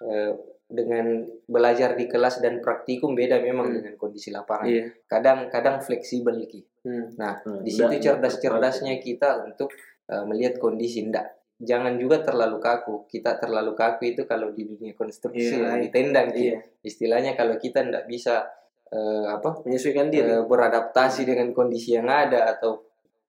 [0.08, 0.32] eh,
[0.70, 3.76] dengan belajar di kelas dan praktikum beda memang Hmm.
[3.82, 4.70] dengan kondisi lapangan.
[4.70, 4.86] Iya.
[5.10, 6.62] Kadang-kadang fleksibel Ki.
[6.86, 7.18] Hmm.
[7.18, 9.74] Nah, Hmm, di situ cerdas-cerdasnya kita untuk
[10.08, 11.26] uh, melihat kondisi ndak
[11.60, 15.82] jangan juga terlalu kaku kita terlalu kaku itu kalau di dunia konstruksi Iya, ya, iya.
[15.84, 16.54] di tendang Ki.
[16.54, 16.58] Iya.
[16.82, 18.48] istilahnya kalau kita ndak bisa
[18.90, 20.24] uh, apa Menyesuaikan diri.
[20.30, 22.80] uh, beradaptasi dengan kondisi yang ada atau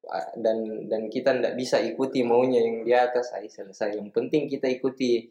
[0.07, 4.47] uh, dan dan kita ndak bisa ikuti maunya yang di atas ay, selesai yang penting
[4.47, 5.27] kita ikuti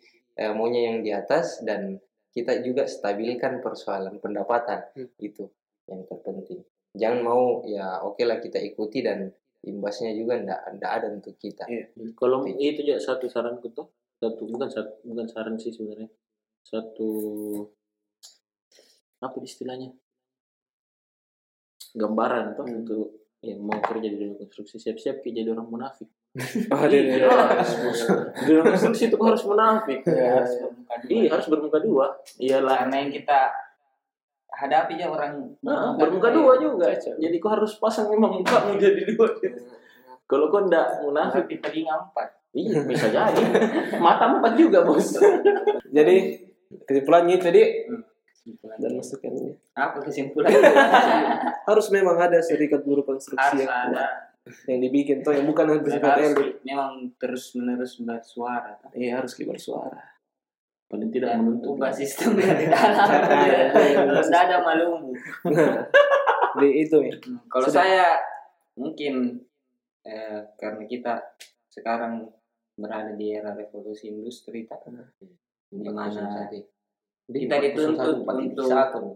[0.56, 5.10] maunya yang di atas dan kita juga stabilkan persoalan pendapatan Hmm.
[5.20, 5.50] itu
[5.90, 6.62] yang terpenting
[6.94, 9.28] jangan mau ya oke lah kita ikuti dan
[9.60, 11.92] imbasnya juga ndak ndak ada untuk kita Iya.
[12.16, 16.08] Kalau itu juga satu saranku tuh, satu bukan satu bukan saran sih sebenarnya.
[16.64, 17.10] Satu
[19.20, 19.92] apa istilahnya?
[21.92, 22.78] Gambaran tuh Hmm.
[22.80, 23.06] untuk
[23.42, 26.08] yang mau kerja di dunia konstruksi siap-siap jadi orang munafik.
[26.70, 30.06] Oh, dia- dia- Di dunia konstruksi itu kau harus munafik.
[30.06, 31.10] Iya, Harus- Bermuka dua.
[31.10, 32.06] Iya harus bermuka dua.
[32.38, 32.76] Iyalah.
[32.80, 33.40] Karena yang kita
[34.52, 36.88] hadapi aja orang Nah, bermuka dua juga.
[36.94, 39.26] Jadi kau harus pasang memang mukamu jadi dua.
[40.24, 42.28] Kalau kau ndak munafik, Tapi telinga empat.
[42.52, 43.42] iya bisa jadi.
[43.98, 45.18] Mata empat juga bos.
[45.90, 46.38] Jadi
[46.86, 47.62] kesimpulannya tadi
[48.24, 48.78] Kesimpulan.
[48.78, 50.54] dan masukannya Apa kesimpulan?
[51.70, 54.29] harus memang ada serikat buruh konstruksi Harus yang, ada.
[54.66, 55.86] Yang dibikin tuh yang bukan harus
[56.64, 58.76] memang terus menerus bersuara.
[58.92, 60.02] Iya harus bersuara.
[60.90, 61.78] Paling tidak Dan menuntut.
[61.78, 63.10] ubah sistem dari dalam.
[63.46, 64.00] Iya, iya.
[64.10, 65.14] Terus ada malumbu.
[66.60, 67.14] Di itu ya.
[67.14, 67.78] Hmm, Kalau Sudah.
[67.86, 68.06] saya
[68.74, 69.38] mungkin
[70.02, 71.14] eh, karena kita
[71.70, 72.26] sekarang
[72.74, 76.48] berada di era revolusi industri tak di mana
[77.30, 78.72] kita dituntut untuk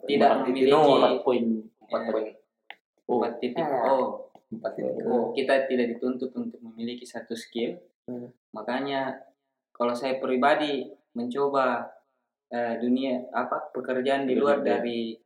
[0.05, 1.45] tidak memiliki Empat poin.
[1.81, 2.27] empat poin
[3.09, 7.77] Oh, empat titik oh empat titik Oh, kita tidak dituntut untuk memiliki satu skill.
[8.05, 8.29] Hmm.
[8.51, 9.15] Makanya
[9.69, 11.87] kalau saya pribadi mencoba
[12.47, 15.21] eh, dunia apa pekerjaan di luar dari eh,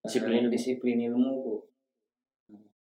[0.00, 0.52] Disiplin ilmu.
[0.52, 1.54] disiplin ilmuku.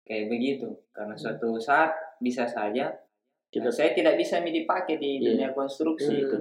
[0.03, 0.67] Kayak begitu.
[0.91, 2.93] Karena suatu saat bisa saja
[3.49, 5.31] kita saya tidak bisa dipakai di Iya.
[5.31, 6.23] dunia konstruksi Hmm.
[6.23, 6.37] itu.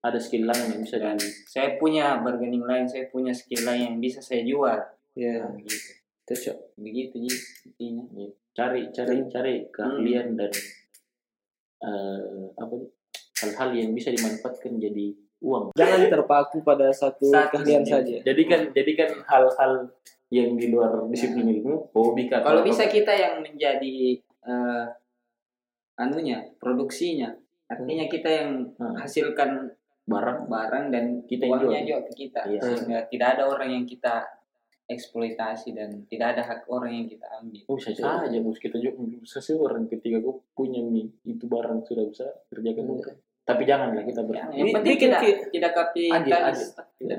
[0.00, 3.80] Ada skill lain yang bisa dan di saya punya bargaining lain, saya punya skill lain
[3.84, 4.78] yang bisa saya jual.
[5.12, 5.92] Ya, Nah, begitu.
[6.24, 6.56] cocok.
[6.76, 8.04] Begitu intinya.
[8.10, 8.30] Iya.
[8.60, 10.52] Cari cari cari keahlian dan
[11.80, 12.20] eh,
[12.60, 12.74] apa
[13.40, 15.72] hal-hal yang bisa dimanfaatkan jadi uang.
[15.72, 18.20] Jangan terpaku pada satu Satu keahlian saja.
[18.20, 19.88] Jadikan jadikan hal-hal
[20.28, 22.44] yang di luar disiplin ilmu hobi kah?
[22.44, 24.86] Kalau bisa kita yang menjadi eh,
[25.96, 27.32] anunya, produksinya.
[27.70, 28.96] Artinya kita yang Hmm.
[28.98, 29.70] hasilkan
[30.10, 32.40] barang barang dan Kita uangnya juga ke kita.
[32.50, 32.60] Iya.
[32.60, 34.26] Sehingga tidak ada orang yang kita
[34.90, 37.62] eksploitasi dan tidak ada hak orang yang kita ambil.
[37.70, 41.86] Oh, bisa saja bos kita juga bisa sih orang ketika gue punya mie itu barang
[41.86, 43.14] sudah bisa kerjakan juga.
[43.40, 46.60] Tapi janganlah kita ber Yang, yang penting bikin tidak tidak kapitalis.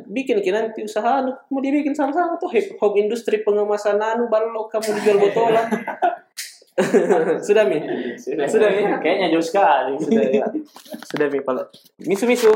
[0.08, 4.72] Bikin kita nanti usaha anu mau dibikin sama-sama tuh hip hop industri pengemasan anu balok
[4.72, 5.68] kamu dijual botolan.
[7.46, 7.78] Sudah mi.
[8.16, 8.82] sudah Sudah mi.
[9.04, 10.46] kayaknya jauh sekali Sudah ya.
[11.12, 11.68] Sudah mi pala.
[12.00, 12.50] Misu misu.